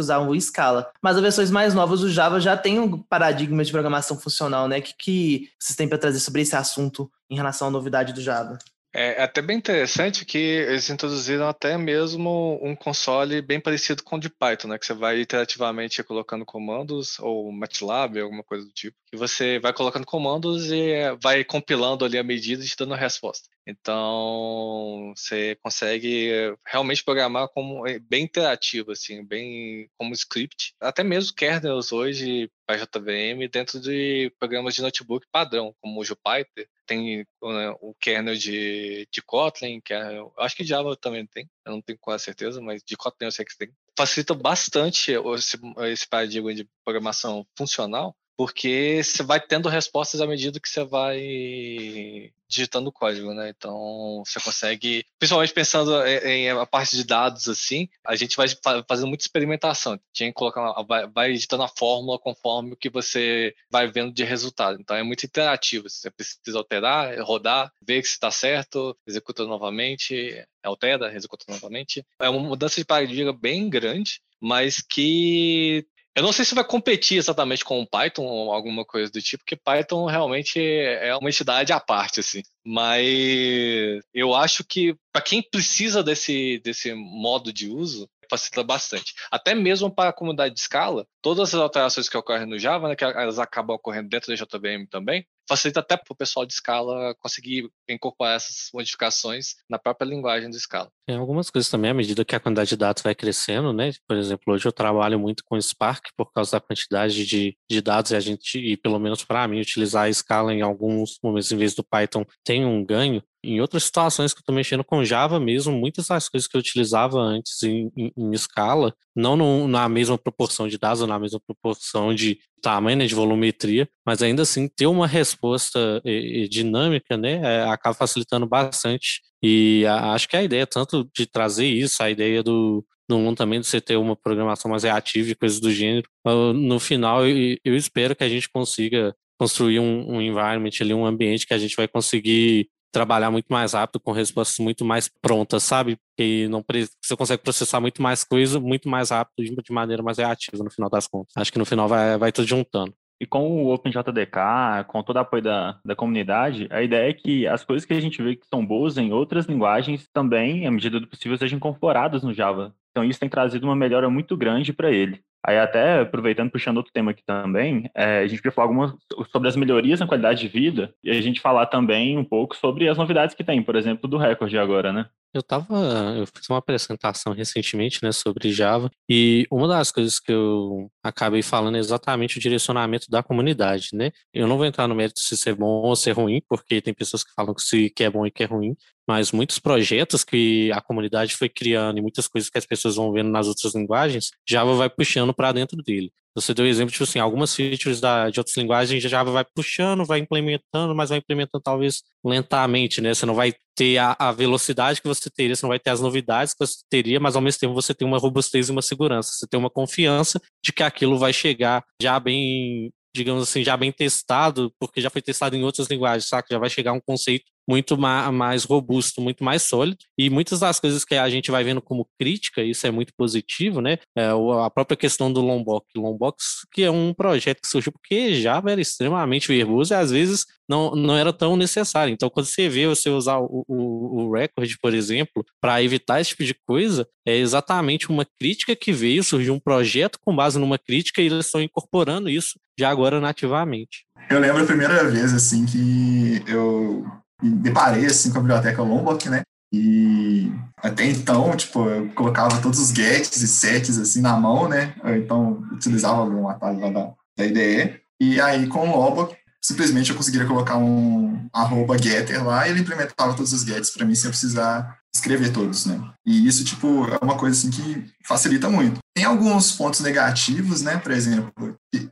usavam 0.00 0.28
o 0.28 0.40
Scala. 0.40 0.90
Mas 1.02 1.16
as 1.16 1.22
versões 1.22 1.50
mais 1.50 1.74
novas 1.74 2.00
do 2.00 2.10
Java 2.10 2.38
já 2.38 2.56
tem 2.56 2.78
um 2.78 2.98
paradigma 2.98 3.64
de 3.64 3.72
programação 3.72 4.18
funcional, 4.18 4.68
né? 4.68 4.78
O 4.78 4.82
que, 4.82 4.94
que 4.96 5.50
vocês 5.58 5.76
têm 5.76 5.88
para 5.88 5.98
trazer 5.98 6.20
sobre 6.20 6.42
esse 6.42 6.54
assunto 6.54 7.10
em 7.28 7.36
relação 7.36 7.68
à 7.68 7.70
novidade 7.70 8.12
do 8.12 8.20
Java? 8.20 8.58
É, 8.94 9.20
é 9.20 9.22
até 9.24 9.42
bem 9.42 9.56
interessante 9.58 10.24
que 10.24 10.38
eles 10.38 10.88
introduziram 10.88 11.48
até 11.48 11.76
mesmo 11.76 12.60
um 12.62 12.76
console 12.76 13.42
bem 13.42 13.60
parecido 13.60 14.04
com 14.04 14.16
o 14.16 14.20
de 14.20 14.30
Python, 14.30 14.68
né? 14.68 14.78
Que 14.78 14.86
você 14.86 14.94
vai 14.94 15.18
iterativamente 15.18 16.02
colocando 16.04 16.44
comandos, 16.46 17.18
ou 17.18 17.50
MATLAB, 17.50 18.20
alguma 18.20 18.44
coisa 18.44 18.64
do 18.64 18.72
tipo, 18.72 18.96
que 19.06 19.16
você 19.16 19.58
vai 19.58 19.72
colocando 19.72 20.06
comandos 20.06 20.70
e 20.70 20.92
é, 20.92 21.16
vai 21.16 21.42
compilando 21.44 22.04
ali 22.04 22.16
a 22.16 22.22
medida 22.22 22.62
e 22.62 22.66
te 22.68 22.76
dando 22.76 22.94
a 22.94 22.96
resposta. 22.96 23.48
Então, 23.66 25.12
você 25.16 25.56
consegue 25.62 26.54
realmente 26.66 27.02
programar 27.02 27.48
como 27.48 27.86
é, 27.86 27.98
bem 27.98 28.24
interativo, 28.24 28.92
assim, 28.92 29.24
bem 29.24 29.88
como 29.96 30.12
script. 30.12 30.74
Até 30.80 31.02
mesmo 31.02 31.34
kernels 31.34 31.92
hoje 31.92 32.50
para 32.66 32.76
JVM 32.76 33.48
dentro 33.50 33.80
de 33.80 34.32
programas 34.38 34.74
de 34.74 34.82
notebook 34.82 35.26
padrão, 35.30 35.74
como 35.80 36.00
o 36.00 36.04
Jupyter, 36.04 36.68
tem 36.86 37.26
né, 37.42 37.74
o 37.80 37.94
kernel 37.98 38.34
de, 38.34 39.08
de 39.10 39.22
Kotlin, 39.22 39.80
que 39.80 39.94
é, 39.94 40.20
acho 40.38 40.56
que 40.56 40.64
Java 40.64 40.96
também 40.96 41.26
tem, 41.26 41.48
eu 41.64 41.72
não 41.72 41.82
tenho 41.82 41.98
quase 41.98 42.24
certeza, 42.24 42.60
mas 42.60 42.82
de 42.82 42.96
Kotlin 42.96 43.26
eu 43.26 43.32
sei 43.32 43.44
que 43.44 43.56
tem. 43.56 43.70
Facilita 43.96 44.34
bastante 44.34 45.12
esse, 45.12 45.58
esse 45.90 46.08
paradigma 46.08 46.54
de 46.54 46.68
programação 46.84 47.46
funcional, 47.56 48.14
porque 48.36 49.02
você 49.02 49.22
vai 49.22 49.40
tendo 49.40 49.68
respostas 49.68 50.20
à 50.20 50.26
medida 50.26 50.60
que 50.60 50.68
você 50.68 50.84
vai 50.84 52.32
digitando 52.48 52.88
o 52.88 52.92
código, 52.92 53.32
né? 53.34 53.50
Então 53.50 54.22
você 54.24 54.40
consegue, 54.40 55.04
principalmente 55.18 55.52
pensando 55.52 56.04
em, 56.06 56.48
a 56.48 56.66
parte 56.66 56.96
de 56.96 57.04
dados 57.04 57.48
assim, 57.48 57.88
a 58.06 58.14
gente 58.14 58.36
vai 58.36 58.46
fazendo 58.86 59.08
muita 59.08 59.24
experimentação. 59.24 59.98
Tinha 60.12 60.28
que 60.28 60.34
colocar, 60.34 60.82
vai, 60.82 61.06
vai 61.08 61.30
editando 61.30 61.62
a 61.62 61.68
fórmula 61.68 62.18
conforme 62.18 62.72
o 62.72 62.76
que 62.76 62.88
você 62.88 63.54
vai 63.70 63.90
vendo 63.90 64.12
de 64.12 64.24
resultado. 64.24 64.78
Então 64.80 64.96
é 64.96 65.02
muito 65.02 65.24
interativo. 65.24 65.88
Você 65.88 66.10
precisa 66.10 66.58
alterar, 66.58 67.18
rodar, 67.20 67.72
ver 67.82 68.04
se 68.04 68.10
está 68.10 68.30
certo, 68.30 68.96
executa 69.06 69.44
novamente, 69.44 70.44
altera, 70.62 71.14
executa 71.14 71.44
novamente. 71.48 72.04
É 72.18 72.28
uma 72.28 72.40
mudança 72.40 72.80
de 72.80 72.84
paradigma 72.84 73.32
bem 73.32 73.68
grande, 73.68 74.20
mas 74.40 74.80
que 74.80 75.86
eu 76.14 76.22
não 76.22 76.32
sei 76.32 76.44
se 76.44 76.54
vai 76.54 76.64
competir 76.64 77.18
exatamente 77.18 77.64
com 77.64 77.80
o 77.80 77.86
Python 77.86 78.22
ou 78.22 78.52
alguma 78.52 78.84
coisa 78.84 79.10
do 79.10 79.20
tipo, 79.20 79.42
porque 79.42 79.56
Python 79.56 80.06
realmente 80.06 80.60
é 80.60 81.14
uma 81.16 81.28
entidade 81.28 81.72
à 81.72 81.80
parte, 81.80 82.20
assim. 82.20 82.42
Mas 82.64 84.00
eu 84.14 84.34
acho 84.34 84.64
que 84.64 84.96
para 85.12 85.20
quem 85.20 85.42
precisa 85.42 86.02
desse, 86.02 86.60
desse 86.64 86.94
modo 86.94 87.52
de 87.52 87.68
uso, 87.68 88.08
facilita 88.28 88.62
bastante. 88.62 89.14
Até 89.30 89.54
mesmo 89.54 89.94
para 89.94 90.10
a 90.10 90.12
comunidade 90.12 90.54
de 90.54 90.60
escala, 90.60 91.06
todas 91.22 91.54
as 91.54 91.60
alterações 91.60 92.08
que 92.08 92.16
ocorrem 92.16 92.46
no 92.46 92.58
Java, 92.58 92.88
né, 92.88 92.96
que 92.96 93.04
elas 93.04 93.38
acabam 93.38 93.76
ocorrendo 93.76 94.08
dentro 94.08 94.28
da 94.28 94.34
JVM 94.34 94.86
também, 94.90 95.26
facilita 95.48 95.80
até 95.80 95.96
para 95.96 96.12
o 96.12 96.16
pessoal 96.16 96.46
de 96.46 96.52
escala 96.52 97.14
conseguir 97.16 97.70
incorporar 97.88 98.36
essas 98.36 98.70
modificações 98.72 99.54
na 99.68 99.78
própria 99.78 100.06
linguagem 100.06 100.50
do 100.50 100.56
escala. 100.56 100.90
Tem 101.06 101.16
algumas 101.16 101.50
coisas 101.50 101.70
também, 101.70 101.90
à 101.90 101.94
medida 101.94 102.24
que 102.24 102.34
a 102.34 102.40
quantidade 102.40 102.70
de 102.70 102.76
dados 102.76 103.02
vai 103.02 103.14
crescendo, 103.14 103.72
né? 103.72 103.92
Por 104.08 104.16
exemplo, 104.16 104.54
hoje 104.54 104.66
eu 104.66 104.72
trabalho 104.72 105.18
muito 105.18 105.44
com 105.44 105.60
Spark 105.60 106.08
por 106.16 106.32
causa 106.32 106.52
da 106.52 106.60
quantidade 106.60 107.26
de, 107.26 107.56
de 107.70 107.80
dados 107.80 108.10
e 108.10 108.16
a 108.16 108.20
gente, 108.20 108.58
e 108.58 108.76
pelo 108.76 108.98
menos 108.98 109.24
para 109.24 109.46
mim, 109.46 109.60
utilizar 109.60 110.04
a 110.04 110.08
escala 110.08 110.52
em 110.52 110.62
alguns 110.62 111.18
momentos 111.22 111.50
em 111.52 111.56
vez 111.56 111.74
do 111.74 111.84
Python 111.84 112.24
tem 112.42 112.64
um 112.64 112.84
ganho. 112.84 113.22
Em 113.44 113.60
outras 113.60 113.84
situações 113.84 114.32
que 114.32 114.38
eu 114.38 114.42
estou 114.42 114.54
mexendo 114.54 114.82
com 114.82 115.04
Java 115.04 115.38
mesmo, 115.38 115.72
muitas 115.72 116.08
das 116.08 116.28
coisas 116.28 116.48
que 116.48 116.56
eu 116.56 116.60
utilizava 116.60 117.18
antes 117.18 117.62
em, 117.62 117.90
em, 117.96 118.12
em 118.16 118.32
escala, 118.32 118.94
não 119.14 119.36
no, 119.36 119.68
na 119.68 119.88
mesma 119.88 120.18
proporção 120.18 120.66
de 120.68 120.78
dados, 120.78 121.06
na 121.06 121.18
mesma 121.18 121.40
proporção 121.40 122.14
de 122.14 122.38
tamanho, 122.62 122.98
né, 122.98 123.06
de 123.06 123.14
volumetria, 123.14 123.88
mas 124.06 124.22
ainda 124.22 124.42
assim 124.42 124.66
ter 124.66 124.86
uma 124.86 125.06
resposta 125.06 126.00
e, 126.04 126.44
e 126.44 126.48
dinâmica, 126.48 127.16
né, 127.16 127.40
é, 127.42 127.64
acaba 127.64 127.94
facilitando 127.94 128.46
bastante. 128.46 129.20
E 129.42 129.84
a, 129.86 130.12
acho 130.12 130.28
que 130.28 130.36
a 130.36 130.42
ideia 130.42 130.66
tanto 130.66 131.08
de 131.14 131.26
trazer 131.26 131.66
isso, 131.66 132.02
a 132.02 132.10
ideia 132.10 132.42
do, 132.42 132.84
no 133.08 133.18
mundo 133.18 133.36
também 133.36 133.60
de 133.60 133.66
você 133.66 133.80
ter 133.80 133.96
uma 133.96 134.16
programação 134.16 134.70
mais 134.70 134.82
reativa 134.82 135.30
e 135.30 135.34
coisas 135.34 135.60
do 135.60 135.70
gênero. 135.70 136.08
No 136.54 136.80
final, 136.80 137.26
eu 137.26 137.76
espero 137.76 138.16
que 138.16 138.24
a 138.24 138.28
gente 138.28 138.48
consiga 138.48 139.14
construir 139.38 139.80
um, 139.80 140.14
um 140.14 140.22
environment 140.22 140.70
ali, 140.80 140.94
um 140.94 141.04
ambiente 141.04 141.46
que 141.46 141.54
a 141.54 141.58
gente 141.58 141.76
vai 141.76 141.88
conseguir 141.88 142.68
trabalhar 142.94 143.30
muito 143.30 143.48
mais 143.50 143.72
rápido, 143.72 144.00
com 144.00 144.12
respostas 144.12 144.58
muito 144.58 144.84
mais 144.84 145.08
prontas, 145.20 145.64
sabe? 145.64 145.98
Que 146.16 146.46
não 146.48 146.64
você 147.02 147.16
consegue 147.16 147.42
processar 147.42 147.80
muito 147.80 148.00
mais 148.00 148.22
coisa, 148.22 148.60
muito 148.60 148.88
mais 148.88 149.10
rápido, 149.10 149.44
de 149.44 149.72
maneira 149.72 150.02
mais 150.02 150.18
reativa 150.18 150.62
no 150.62 150.70
final 150.70 150.88
das 150.88 151.08
contas. 151.08 151.34
Acho 151.36 151.52
que 151.52 151.58
no 151.58 151.66
final 151.66 151.88
vai, 151.88 152.16
vai 152.16 152.30
tudo 152.30 152.46
juntando. 152.46 152.94
E 153.20 153.26
com 153.26 153.64
o 153.64 153.72
OpenJDK, 153.72 154.84
com 154.86 155.02
todo 155.02 155.16
o 155.16 155.20
apoio 155.20 155.42
da, 155.42 155.78
da 155.84 155.96
comunidade, 155.96 156.68
a 156.70 156.82
ideia 156.82 157.10
é 157.10 157.12
que 157.12 157.46
as 157.46 157.64
coisas 157.64 157.84
que 157.84 157.94
a 157.94 158.00
gente 158.00 158.22
vê 158.22 158.36
que 158.36 158.46
são 158.46 158.64
boas 158.64 158.96
em 158.96 159.12
outras 159.12 159.46
linguagens 159.46 160.08
também, 160.12 160.66
à 160.66 160.70
medida 160.70 161.00
do 161.00 161.06
possível, 161.06 161.36
sejam 161.36 161.56
incorporadas 161.56 162.22
no 162.22 162.32
Java. 162.32 162.74
Então 162.90 163.04
isso 163.04 163.18
tem 163.18 163.28
trazido 163.28 163.66
uma 163.66 163.76
melhora 163.76 164.08
muito 164.08 164.36
grande 164.36 164.72
para 164.72 164.90
ele. 164.90 165.20
Aí 165.46 165.58
até 165.58 166.00
aproveitando, 166.00 166.50
puxando 166.50 166.78
outro 166.78 166.92
tema 166.92 167.10
aqui 167.10 167.22
também, 167.22 167.90
é, 167.94 168.20
a 168.20 168.26
gente 168.26 168.40
queria 168.40 168.52
falar 168.52 168.68
algumas 168.68 168.94
sobre 169.30 169.48
as 169.48 169.56
melhorias 169.56 170.00
na 170.00 170.06
qualidade 170.06 170.40
de 170.40 170.48
vida 170.48 170.94
e 171.04 171.10
a 171.10 171.20
gente 171.20 171.40
falar 171.40 171.66
também 171.66 172.16
um 172.16 172.24
pouco 172.24 172.56
sobre 172.56 172.88
as 172.88 172.96
novidades 172.96 173.34
que 173.34 173.44
tem, 173.44 173.62
por 173.62 173.76
exemplo, 173.76 174.08
do 174.08 174.16
recorde 174.16 174.56
agora, 174.56 174.90
né? 174.90 175.06
Eu 175.34 175.42
tava, 175.42 176.14
eu 176.16 176.26
fiz 176.28 176.48
uma 176.48 176.58
apresentação 176.58 177.32
recentemente, 177.32 177.98
né, 178.04 178.12
sobre 178.12 178.52
Java, 178.52 178.88
e 179.10 179.46
uma 179.50 179.66
das 179.66 179.90
coisas 179.90 180.20
que 180.20 180.30
eu 180.30 180.88
acabei 181.02 181.42
falando 181.42 181.76
é 181.76 181.80
exatamente 181.80 182.38
o 182.38 182.40
direcionamento 182.40 183.10
da 183.10 183.20
comunidade, 183.20 183.88
né? 183.92 184.12
Eu 184.32 184.46
não 184.46 184.56
vou 184.56 184.64
entrar 184.64 184.86
no 184.86 184.94
mérito 184.94 185.18
se 185.18 185.36
ser 185.36 185.56
bom 185.56 185.66
ou 185.66 185.96
ser 185.96 186.12
ruim, 186.12 186.40
porque 186.48 186.80
tem 186.80 186.94
pessoas 186.94 187.24
que 187.24 187.32
falam 187.34 187.52
que, 187.52 187.62
se, 187.62 187.90
que 187.90 188.04
é 188.04 188.10
bom 188.10 188.24
e 188.24 188.30
que 188.30 188.44
é 188.44 188.46
ruim, 188.46 188.76
mas 189.08 189.32
muitos 189.32 189.58
projetos 189.58 190.22
que 190.22 190.70
a 190.72 190.80
comunidade 190.80 191.34
foi 191.36 191.48
criando 191.48 191.98
e 191.98 192.02
muitas 192.02 192.28
coisas 192.28 192.48
que 192.48 192.58
as 192.58 192.64
pessoas 192.64 192.94
vão 192.94 193.12
vendo 193.12 193.30
nas 193.30 193.48
outras 193.48 193.74
linguagens, 193.74 194.30
Java 194.48 194.74
vai 194.74 194.88
puxando 194.88 195.34
para 195.34 195.50
dentro 195.50 195.82
dele. 195.82 196.12
Você 196.34 196.52
deu 196.52 196.66
exemplo, 196.66 196.92
tipo 196.92 197.04
assim, 197.04 197.20
algumas 197.20 197.54
features 197.54 198.00
da, 198.00 198.28
de 198.28 198.40
outras 198.40 198.56
linguagens 198.56 199.02
Java 199.02 199.30
vai 199.30 199.44
puxando, 199.44 200.04
vai 200.04 200.18
implementando, 200.18 200.94
mas 200.94 201.10
vai 201.10 201.18
implementando 201.18 201.62
talvez 201.62 202.02
lentamente, 202.24 203.00
né? 203.00 203.14
Você 203.14 203.24
não 203.24 203.34
vai 203.34 203.54
ter 203.76 203.98
a, 203.98 204.16
a, 204.18 204.32
velocidade 204.32 205.00
que 205.00 205.06
você 205.06 205.30
teria, 205.30 205.54
você 205.54 205.64
não 205.64 205.70
vai 205.70 205.78
ter 205.78 205.90
as 205.90 206.00
novidades 206.00 206.52
que 206.52 206.66
você 206.66 206.78
teria, 206.90 207.20
mas 207.20 207.36
ao 207.36 207.42
mesmo 207.42 207.60
tempo 207.60 207.74
você 207.74 207.94
tem 207.94 208.06
uma 208.06 208.18
robustez 208.18 208.68
e 208.68 208.72
uma 208.72 208.82
segurança. 208.82 209.30
Você 209.32 209.46
tem 209.46 209.58
uma 209.58 209.70
confiança 209.70 210.40
de 210.62 210.72
que 210.72 210.82
aquilo 210.82 211.18
vai 211.18 211.32
chegar 211.32 211.84
já 212.02 212.18
bem, 212.18 212.92
digamos 213.14 213.44
assim, 213.44 213.62
já 213.62 213.76
bem 213.76 213.92
testado, 213.92 214.72
porque 214.78 215.00
já 215.00 215.10
foi 215.10 215.22
testado 215.22 215.54
em 215.56 215.62
outras 215.62 215.88
linguagens, 215.88 216.28
sabe? 216.28 216.48
Já 216.50 216.58
vai 216.58 216.68
chegar 216.70 216.92
um 216.92 217.00
conceito 217.00 217.44
muito 217.68 217.96
mais 217.98 218.64
robusto, 218.64 219.20
muito 219.20 219.42
mais 219.42 219.62
sólido. 219.62 219.98
E 220.18 220.28
muitas 220.30 220.60
das 220.60 220.80
coisas 220.80 221.04
que 221.04 221.14
a 221.14 221.28
gente 221.28 221.50
vai 221.50 221.64
vendo 221.64 221.80
como 221.80 222.08
crítica, 222.18 222.62
isso 222.62 222.86
é 222.86 222.90
muito 222.90 223.12
positivo, 223.16 223.80
né? 223.80 223.98
É 224.16 224.28
a 224.64 224.70
própria 224.70 224.96
questão 224.96 225.32
do 225.32 225.40
Lombok. 225.40 225.86
Lombox, 225.96 226.66
que 226.72 226.82
é 226.82 226.90
um 226.90 227.12
projeto 227.12 227.60
que 227.60 227.68
surgiu 227.68 227.92
porque 227.92 228.34
Java 228.34 228.70
era 228.72 228.80
extremamente 228.80 229.48
verboso 229.48 229.92
e 229.92 229.96
às 229.96 230.10
vezes 230.10 230.44
não, 230.68 230.94
não 230.94 231.16
era 231.16 231.32
tão 231.32 231.56
necessário. 231.56 232.12
Então, 232.12 232.30
quando 232.30 232.46
você 232.46 232.68
vê 232.68 232.86
você 232.86 233.10
usar 233.10 233.38
o, 233.38 233.64
o, 233.68 234.24
o 234.24 234.32
Record, 234.32 234.70
por 234.80 234.94
exemplo, 234.94 235.44
para 235.60 235.82
evitar 235.82 236.20
esse 236.20 236.30
tipo 236.30 236.44
de 236.44 236.54
coisa, 236.66 237.06
é 237.26 237.36
exatamente 237.36 238.10
uma 238.10 238.26
crítica 238.38 238.74
que 238.74 238.92
veio, 238.92 239.22
surgiu 239.22 239.54
um 239.54 239.60
projeto 239.60 240.18
com 240.20 240.34
base 240.34 240.58
numa 240.58 240.78
crítica 240.78 241.20
e 241.20 241.26
eles 241.26 241.46
estão 241.46 241.60
incorporando 241.60 242.28
isso 242.28 242.58
já 242.78 242.90
agora 242.90 243.20
nativamente. 243.20 244.04
Eu 244.30 244.40
lembro 244.40 244.62
a 244.62 244.66
primeira 244.66 245.08
vez, 245.10 245.34
assim, 245.34 245.66
que 245.66 246.42
eu 246.50 247.04
me 247.42 247.50
deparei 247.50 248.06
assim 248.06 248.30
com 248.30 248.38
a 248.38 248.40
biblioteca 248.40 248.82
Lombok, 248.82 249.28
né? 249.28 249.42
E 249.72 250.52
até 250.76 251.04
então, 251.06 251.56
tipo, 251.56 251.88
eu 251.88 252.08
colocava 252.14 252.60
todos 252.60 252.78
os 252.78 252.90
gets 252.90 253.42
e 253.42 253.48
sets 253.48 253.98
assim 253.98 254.20
na 254.20 254.36
mão, 254.36 254.68
né? 254.68 254.94
Eu, 255.02 255.16
então 255.16 255.62
utilizava 255.72 256.20
algum 256.20 256.48
atalho 256.48 256.80
lá 256.80 256.90
da, 256.90 257.12
da 257.36 257.46
IDE. 257.46 258.00
E 258.20 258.40
aí 258.40 258.68
com 258.68 258.88
o 258.88 258.96
Lombok, 258.96 259.36
simplesmente 259.60 260.10
eu 260.10 260.16
conseguiria 260.16 260.46
colocar 260.46 260.76
um 260.76 261.48
arroba 261.52 261.98
getter 261.98 262.44
lá 262.44 262.66
e 262.66 262.70
ele 262.70 262.80
implementava 262.80 263.34
todos 263.34 263.52
os 263.52 263.62
gets 263.62 263.90
para 263.90 264.06
mim 264.06 264.14
sem 264.14 264.30
precisar 264.30 264.98
escrever 265.24 265.52
todos, 265.52 265.86
né? 265.86 266.00
E 266.26 266.46
isso, 266.46 266.64
tipo, 266.64 267.06
é 267.06 267.18
uma 267.24 267.36
coisa 267.36 267.56
assim 267.56 267.70
que 267.70 268.04
facilita 268.22 268.68
muito. 268.68 268.98
Tem 269.14 269.24
alguns 269.24 269.72
pontos 269.72 270.00
negativos, 270.00 270.82
né? 270.82 270.98
Por 270.98 271.12
exemplo, 271.12 271.52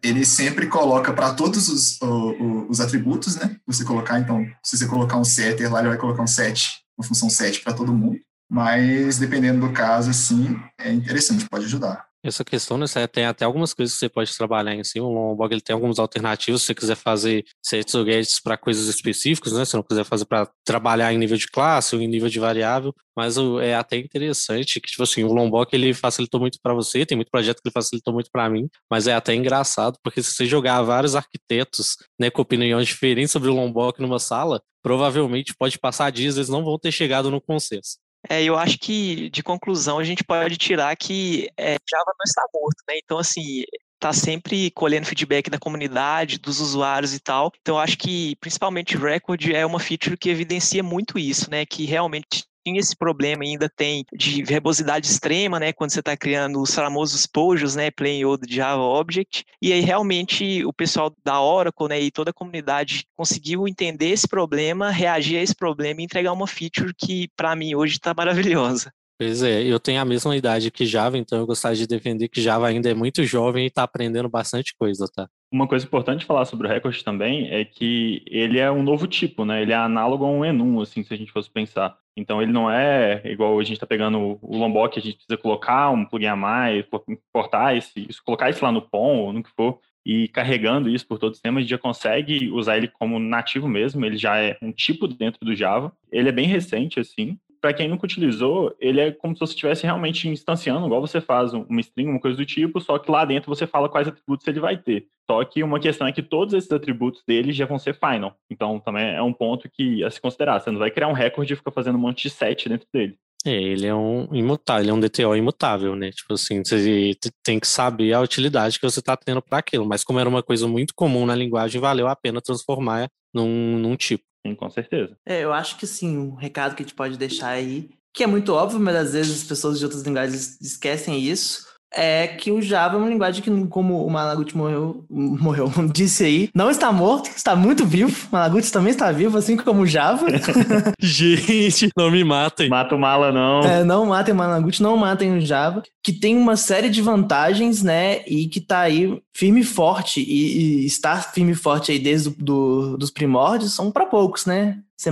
ele 0.03 0.25
sempre 0.25 0.67
coloca 0.67 1.13
para 1.13 1.35
todos 1.35 1.69
os, 1.69 2.01
os, 2.01 2.71
os, 2.71 2.81
atributos, 2.81 3.37
né? 3.37 3.57
Você 3.67 3.85
colocar, 3.85 4.19
então, 4.19 4.45
se 4.63 4.79
você 4.79 4.87
colocar 4.87 5.19
um 5.19 5.25
setter 5.25 5.71
lá, 5.71 5.81
ele 5.81 5.91
vai 5.91 5.99
colocar 5.99 6.23
um 6.23 6.27
set, 6.27 6.81
uma 6.99 7.07
função 7.07 7.29
set 7.29 7.61
para 7.61 7.75
todo 7.75 7.93
mundo. 7.93 8.19
Mas, 8.51 9.19
dependendo 9.19 9.67
do 9.67 9.73
caso, 9.73 10.11
assim, 10.11 10.59
é 10.79 10.93
interessante, 10.93 11.49
pode 11.49 11.67
ajudar. 11.67 12.07
Essa 12.25 12.45
questão, 12.45 12.79
né, 12.79 12.87
tem 13.13 13.25
até 13.25 13.45
algumas 13.45 13.75
coisas 13.75 13.95
que 13.95 13.99
você 13.99 14.09
pode 14.09 14.37
trabalhar 14.37 14.75
em 14.77 14.85
cima. 14.85 15.07
O 15.07 15.13
Lombok 15.13 15.53
ele 15.53 15.61
tem 15.61 15.75
algumas 15.75 15.99
alternativas 15.99 16.63
se 16.63 16.69
você 16.69 16.75
quiser 16.75 16.95
fazer 16.95 17.45
sets 17.61 17.93
ou 17.97 18.05
gadgets 18.05 18.41
para 18.41 18.57
coisas 18.57 18.87
específicas, 18.87 19.53
né? 19.53 19.65
Se 19.65 19.75
não 19.75 19.83
quiser 19.83 20.05
fazer 20.05 20.25
para 20.27 20.49
trabalhar 20.65 21.13
em 21.13 21.19
nível 21.19 21.37
de 21.37 21.49
classe 21.49 21.97
ou 21.97 22.01
em 22.01 22.07
nível 22.07 22.29
de 22.29 22.39
variável, 22.39 22.95
mas 23.17 23.37
é 23.61 23.75
até 23.75 23.97
interessante 23.97 24.81
que 24.81 24.89
tipo 24.89 25.03
assim, 25.03 25.25
o 25.25 25.33
Lombok 25.33 25.75
ele 25.75 25.93
facilitou 25.93 26.39
muito 26.39 26.59
para 26.63 26.73
você, 26.73 27.05
tem 27.05 27.17
muito 27.17 27.31
projeto 27.31 27.61
que 27.61 27.69
ele 27.69 27.73
facilitou 27.73 28.15
muito 28.15 28.31
para 28.31 28.49
mim, 28.49 28.69
mas 28.89 29.09
é 29.09 29.15
até 29.15 29.35
engraçado 29.35 29.99
porque 30.03 30.23
se 30.23 30.33
você 30.33 30.47
jogar 30.47 30.81
vários 30.83 31.17
arquitetos, 31.17 31.97
né, 32.19 32.31
com 32.31 32.41
opiniões 32.41 32.87
diferentes 32.87 33.33
sobre 33.33 33.49
o 33.49 33.55
Lombok 33.55 34.01
numa 34.01 34.21
sala, 34.21 34.63
provavelmente 34.81 35.55
pode 35.59 35.77
passar 35.79 36.11
dias, 36.13 36.37
eles 36.37 36.49
não 36.49 36.65
vão 36.65 36.79
ter 36.79 36.93
chegado 36.93 37.31
no 37.33 37.41
consenso. 37.41 37.99
É, 38.29 38.43
eu 38.43 38.57
acho 38.57 38.79
que 38.79 39.29
de 39.31 39.43
conclusão 39.43 39.99
a 39.99 40.05
gente 40.05 40.23
pode 40.23 40.57
tirar 40.57 40.95
que 40.97 41.49
é, 41.57 41.77
Java 41.91 42.13
não 42.19 42.25
está 42.25 42.45
morto, 42.55 42.83
né? 42.89 42.99
Então, 43.03 43.19
assim, 43.19 43.65
está 43.95 44.13
sempre 44.13 44.71
colhendo 44.73 45.07
feedback 45.07 45.49
da 45.49 45.59
comunidade, 45.59 46.39
dos 46.39 46.61
usuários 46.61 47.15
e 47.15 47.21
tal. 47.21 47.53
Então, 47.61 47.79
acho 47.79 47.97
que 47.97 48.37
principalmente 48.37 48.97
Record 48.97 49.49
é 49.51 49.65
uma 49.65 49.79
feature 49.79 50.17
que 50.17 50.31
evidencia 50.31 50.83
muito 50.83 51.19
isso, 51.19 51.51
né? 51.51 51.65
Que 51.65 51.85
realmente 51.85 52.45
tinha 52.65 52.79
esse 52.79 52.97
problema 52.97 53.45
ainda 53.45 53.69
tem 53.69 54.05
de 54.13 54.43
verbosidade 54.43 55.07
extrema, 55.07 55.59
né, 55.59 55.73
quando 55.73 55.91
você 55.91 56.01
está 56.01 56.17
criando 56.17 56.61
os 56.61 56.75
famosos 56.75 57.27
pojos, 57.27 57.75
né, 57.75 57.91
plain 57.91 58.25
old 58.25 58.47
Java 58.53 58.83
Object, 58.83 59.45
e 59.61 59.73
aí 59.73 59.81
realmente 59.81 60.65
o 60.65 60.73
pessoal 60.73 61.13
da 61.25 61.41
Oracle, 61.41 61.89
né, 61.89 62.01
e 62.01 62.11
toda 62.11 62.31
a 62.31 62.35
comunidade 62.35 63.05
conseguiu 63.17 63.67
entender 63.67 64.09
esse 64.09 64.29
problema, 64.29 64.91
reagir 64.91 65.39
a 65.39 65.43
esse 65.43 65.55
problema 65.55 66.01
e 66.01 66.05
entregar 66.05 66.33
uma 66.33 66.47
feature 66.47 66.93
que 66.97 67.29
para 67.37 67.55
mim 67.57 67.75
hoje 67.75 67.95
está 67.95 68.15
maravilhosa. 68.15 68.93
Pois 69.19 69.41
é, 69.41 69.63
eu 69.63 69.79
tenho 69.79 70.01
a 70.01 70.05
mesma 70.05 70.37
idade 70.37 70.71
que 70.71 70.85
Java, 70.85 71.17
então 71.17 71.39
eu 71.39 71.47
gostaria 71.47 71.77
de 71.77 71.87
defender 71.87 72.29
que 72.29 72.41
Java 72.41 72.67
ainda 72.67 72.91
é 72.91 72.95
muito 72.95 73.23
jovem 73.23 73.65
e 73.65 73.67
está 73.69 73.85
aprendendo 73.85 74.29
bastante 74.29 74.75
coisa, 74.77 75.07
tá? 75.15 75.29
Uma 75.53 75.69
coisa 75.69 75.87
importante 75.87 76.21
de 76.21 76.27
falar 76.27 76.45
sobre 76.45 76.67
o 76.67 76.71
Record 76.71 77.01
também 77.03 77.49
é 77.49 77.65
que 77.65 78.25
ele 78.27 78.59
é 78.59 78.69
um 78.69 78.83
novo 78.83 79.07
tipo, 79.07 79.45
né? 79.45 79.63
Ele 79.63 79.71
é 79.71 79.77
análogo 79.77 80.25
a 80.25 80.29
um 80.29 80.45
Enum, 80.45 80.81
assim, 80.81 81.05
se 81.05 81.15
a 81.15 81.17
gente 81.17 81.31
fosse 81.31 81.49
pensar. 81.49 81.97
Então 82.17 82.43
ele 82.43 82.53
não 82.53 82.71
é 82.71 83.23
igual 83.25 83.59
a 83.59 83.65
gente 83.65 83.75
está 83.75 83.87
pegando 83.87 84.39
o 84.43 84.57
Lombok, 84.57 84.99
a 84.99 85.03
gente 85.03 85.17
precisa 85.17 85.37
colocar 85.37 85.91
um 85.91 86.05
plugin 86.05 86.27
a 86.27 86.37
mais, 86.37 86.85
importar 87.09 87.77
esse, 87.77 88.07
isso, 88.09 88.23
colocar 88.25 88.51
isso 88.51 88.65
lá 88.65 88.71
no 88.71 88.83
POM 88.83 89.19
ou 89.19 89.33
no 89.33 89.43
que 89.43 89.51
for, 89.51 89.81
e 90.05 90.29
carregando 90.29 90.89
isso 90.89 91.07
por 91.07 91.19
todo 91.19 91.31
o 91.31 91.35
sistema, 91.35 91.59
a 91.59 91.63
gente 91.63 91.71
já 91.71 91.79
consegue 91.79 92.51
usar 92.51 92.77
ele 92.77 92.89
como 92.89 93.19
nativo 93.19 93.69
mesmo, 93.69 94.05
ele 94.05 94.17
já 94.17 94.37
é 94.37 94.59
um 94.61 94.73
tipo 94.73 95.07
dentro 95.07 95.45
do 95.45 95.55
Java. 95.55 95.93
Ele 96.11 96.29
é 96.29 96.33
bem 96.33 96.47
recente, 96.47 96.99
assim, 96.99 97.39
para 97.63 97.73
quem 97.73 97.89
nunca 97.89 98.05
utilizou, 98.05 98.75
ele 98.81 99.01
é 99.01 99.13
como 99.13 99.37
se 99.37 99.41
você 99.41 99.53
estivesse 99.53 99.85
realmente 99.85 100.29
instanciando, 100.29 100.85
igual 100.85 101.01
você 101.01 101.21
faz 101.21 101.55
uma 101.55 101.81
string, 101.81 102.11
uma 102.11 102.19
coisa 102.19 102.37
do 102.37 102.45
tipo, 102.45 102.81
só 102.81 102.99
que 102.99 103.09
lá 103.09 103.25
dentro 103.25 103.49
você 103.49 103.69
fala 103.69 103.89
quais 103.89 104.09
atributos 104.09 104.47
ele 104.49 104.59
vai 104.59 104.77
ter. 104.77 105.07
Só 105.31 105.45
que 105.45 105.63
uma 105.63 105.79
questão 105.79 106.09
é 106.09 106.13
que 106.13 106.23
todos 106.23 106.55
esses 106.55 106.71
atributos 106.73 107.23
dele 107.25 107.53
já 107.53 107.65
vão 107.65 107.79
ser 107.79 107.95
final. 107.95 108.37
Então 108.51 108.81
também 108.81 109.15
é 109.15 109.23
um 109.23 109.33
ponto 109.33 109.71
que 109.71 110.03
a 110.03 110.11
se 110.11 110.21
considerar. 110.21 110.61
Você 110.61 110.73
não 110.73 110.81
vai 110.81 110.91
criar 110.91 111.07
um 111.07 111.13
recorde 111.13 111.53
e 111.53 111.57
ficar 111.57 111.71
fazendo 111.71 111.95
um 111.95 112.01
monte 112.01 112.25
de 112.25 112.31
set 112.31 112.69
dentro 112.69 112.89
dele. 112.93 113.17
É, 113.45 113.51
ele 113.51 113.87
é 113.87 113.95
um 113.95 114.29
imutável, 114.33 114.83
ele 114.83 114.91
é 114.91 114.95
um 114.95 115.01
DTO 115.01 115.37
imutável, 115.37 115.97
né? 115.97 116.11
Tipo 116.11 116.35
assim, 116.35 116.65
você 116.65 117.13
tem 117.45 117.59
que 117.61 117.67
saber 117.67 118.13
a 118.13 118.21
utilidade 118.21 118.79
que 118.79 118.89
você 118.89 118.99
está 118.99 119.17
tendo 119.17 119.41
para 119.41 119.59
aquilo. 119.59 119.87
Mas 119.87 120.03
como 120.03 120.19
era 120.19 120.29
uma 120.29 120.43
coisa 120.43 120.67
muito 120.67 120.95
comum 120.95 121.27
na 121.27 121.35
linguagem, 121.35 121.81
valeu 121.81 122.09
a 122.09 122.17
pena 122.17 122.41
transformar 122.41 123.09
num, 123.33 123.79
num 123.79 123.97
tipo. 123.97 124.25
Sim, 124.47 124.55
com 124.55 124.69
certeza. 124.71 125.17
É, 125.25 125.45
eu 125.45 125.53
acho 125.53 125.79
que 125.79 125.87
sim, 125.87 126.17
um 126.19 126.35
recado 126.35 126.75
que 126.75 126.83
a 126.83 126.85
gente 126.87 126.95
pode 126.95 127.17
deixar 127.17 127.51
aí, 127.51 127.91
que 128.13 128.25
é 128.25 128.27
muito 128.27 128.53
óbvio, 128.53 128.81
mas 128.81 128.97
às 128.97 129.13
vezes 129.13 129.43
as 129.43 129.49
pessoas 129.49 129.79
de 129.79 129.85
outras 129.85 130.03
linguagens 130.03 130.61
esquecem 130.61 131.19
isso, 131.21 131.67
é 131.95 132.27
que 132.27 132.51
o 132.51 132.61
Java 132.61 132.97
é 132.97 132.99
uma 132.99 133.09
linguagem 133.09 133.43
que, 133.43 133.67
como 133.67 134.05
o 134.05 134.11
Malaguti 134.11 134.57
morreu, 134.57 135.05
morreu, 135.09 135.71
disse 135.93 136.25
aí, 136.25 136.51
não 136.55 136.71
está 136.71 136.93
morto, 136.93 137.31
está 137.35 137.55
muito 137.55 137.85
vivo. 137.85 138.29
O 138.29 138.33
Malaguti 138.33 138.71
também 138.73 138.91
está 138.91 139.13
vivo, 139.13 139.39
assim 139.39 139.57
como 139.57 139.83
o 139.83 139.87
Java. 139.87 140.27
Gente, 141.01 141.91
não 141.97 142.11
me 142.11 142.25
matem. 142.25 142.69
Mata 142.69 142.95
o 142.95 142.99
Mala, 142.99 143.31
não. 143.31 143.61
É, 143.61 143.85
não 143.85 144.07
matem 144.07 144.35
o 144.35 144.37
Malaguti, 144.37 144.83
não 144.83 144.97
matem 144.97 145.37
o 145.37 145.41
Java, 145.41 145.83
que 146.03 146.13
tem 146.13 146.37
uma 146.37 146.57
série 146.57 146.89
de 146.89 147.03
vantagens, 147.03 147.83
né, 147.83 148.23
e 148.27 148.49
que 148.49 148.59
está 148.59 148.81
aí 148.81 149.21
firme 149.35 149.61
e 149.61 149.65
forte, 149.65 150.21
e, 150.21 150.83
e 150.83 150.87
estar 150.87 151.33
firme 151.33 151.53
e 151.53 151.57
forte 151.57 151.93
aí 151.93 151.99
desde 151.99 152.31
do, 152.31 152.37
do, 152.37 152.97
dos 152.99 153.11
primórdios 153.11 153.75
são 153.75 153.91
para 153.91 154.07
poucos, 154.07 154.47
né? 154.47 154.79
C++, 154.97 155.11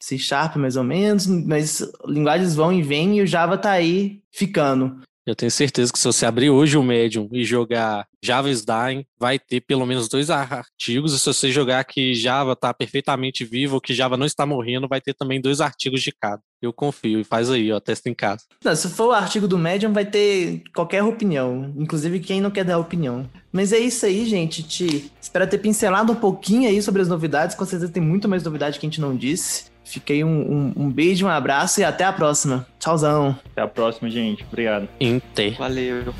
C 0.00 0.18
Sharp 0.18 0.56
mais 0.56 0.76
ou 0.76 0.82
menos, 0.82 1.26
mas 1.26 1.80
linguagens 2.06 2.54
vão 2.54 2.72
e 2.72 2.82
vêm 2.82 3.18
e 3.18 3.22
o 3.22 3.26
Java 3.26 3.56
tá 3.56 3.70
aí 3.70 4.20
ficando. 4.32 5.00
Eu 5.24 5.36
tenho 5.36 5.50
certeza 5.52 5.92
que 5.92 5.98
se 5.98 6.04
você 6.04 6.26
abrir 6.26 6.50
hoje 6.50 6.76
o 6.76 6.82
Medium 6.82 7.28
e 7.32 7.44
jogar 7.44 8.06
Java 8.20 8.48
Dying, 8.48 9.04
vai 9.18 9.38
ter 9.38 9.60
pelo 9.60 9.86
menos 9.86 10.08
dois 10.08 10.30
artigos. 10.30 11.14
E 11.14 11.18
se 11.18 11.24
você 11.24 11.52
jogar 11.52 11.84
que 11.84 12.12
Java 12.12 12.52
está 12.52 12.74
perfeitamente 12.74 13.44
vivo 13.44 13.76
ou 13.76 13.80
que 13.80 13.94
Java 13.94 14.16
não 14.16 14.26
está 14.26 14.44
morrendo, 14.44 14.88
vai 14.88 15.00
ter 15.00 15.14
também 15.14 15.40
dois 15.40 15.60
artigos 15.60 16.02
de 16.02 16.10
cada. 16.10 16.42
Eu 16.60 16.72
confio 16.72 17.20
e 17.20 17.24
faz 17.24 17.50
aí, 17.50 17.72
ó, 17.72 17.78
testa 17.78 18.08
em 18.08 18.14
casa. 18.14 18.42
Não, 18.64 18.74
se 18.74 18.88
for 18.88 19.08
o 19.08 19.12
artigo 19.12 19.46
do 19.46 19.56
Medium, 19.56 19.92
vai 19.92 20.04
ter 20.04 20.62
qualquer 20.74 21.04
opinião, 21.04 21.72
inclusive 21.76 22.18
quem 22.18 22.40
não 22.40 22.50
quer 22.50 22.64
dar 22.64 22.78
opinião. 22.78 23.28
Mas 23.52 23.72
é 23.72 23.78
isso 23.78 24.04
aí, 24.04 24.24
gente. 24.24 24.62
Te 24.62 25.12
espero 25.20 25.46
ter 25.46 25.58
pincelado 25.58 26.12
um 26.12 26.16
pouquinho 26.16 26.68
aí 26.68 26.82
sobre 26.82 27.00
as 27.00 27.08
novidades. 27.08 27.54
Com 27.54 27.64
certeza 27.64 27.92
tem 27.92 28.02
muito 28.02 28.28
mais 28.28 28.42
novidade 28.42 28.78
que 28.78 28.86
a 28.86 28.88
gente 28.88 29.00
não 29.00 29.16
disse. 29.16 29.71
Fiquei 29.92 30.24
um, 30.24 30.28
um, 30.28 30.84
um 30.84 30.90
beijo, 30.90 31.26
um 31.26 31.28
abraço 31.28 31.80
e 31.80 31.84
até 31.84 32.04
a 32.04 32.12
próxima. 32.12 32.66
Tchauzão. 32.78 33.36
Até 33.52 33.60
a 33.60 33.68
próxima, 33.68 34.08
gente. 34.08 34.42
Obrigado. 34.50 34.88
Inter. 34.98 35.56
Valeu. 35.58 36.14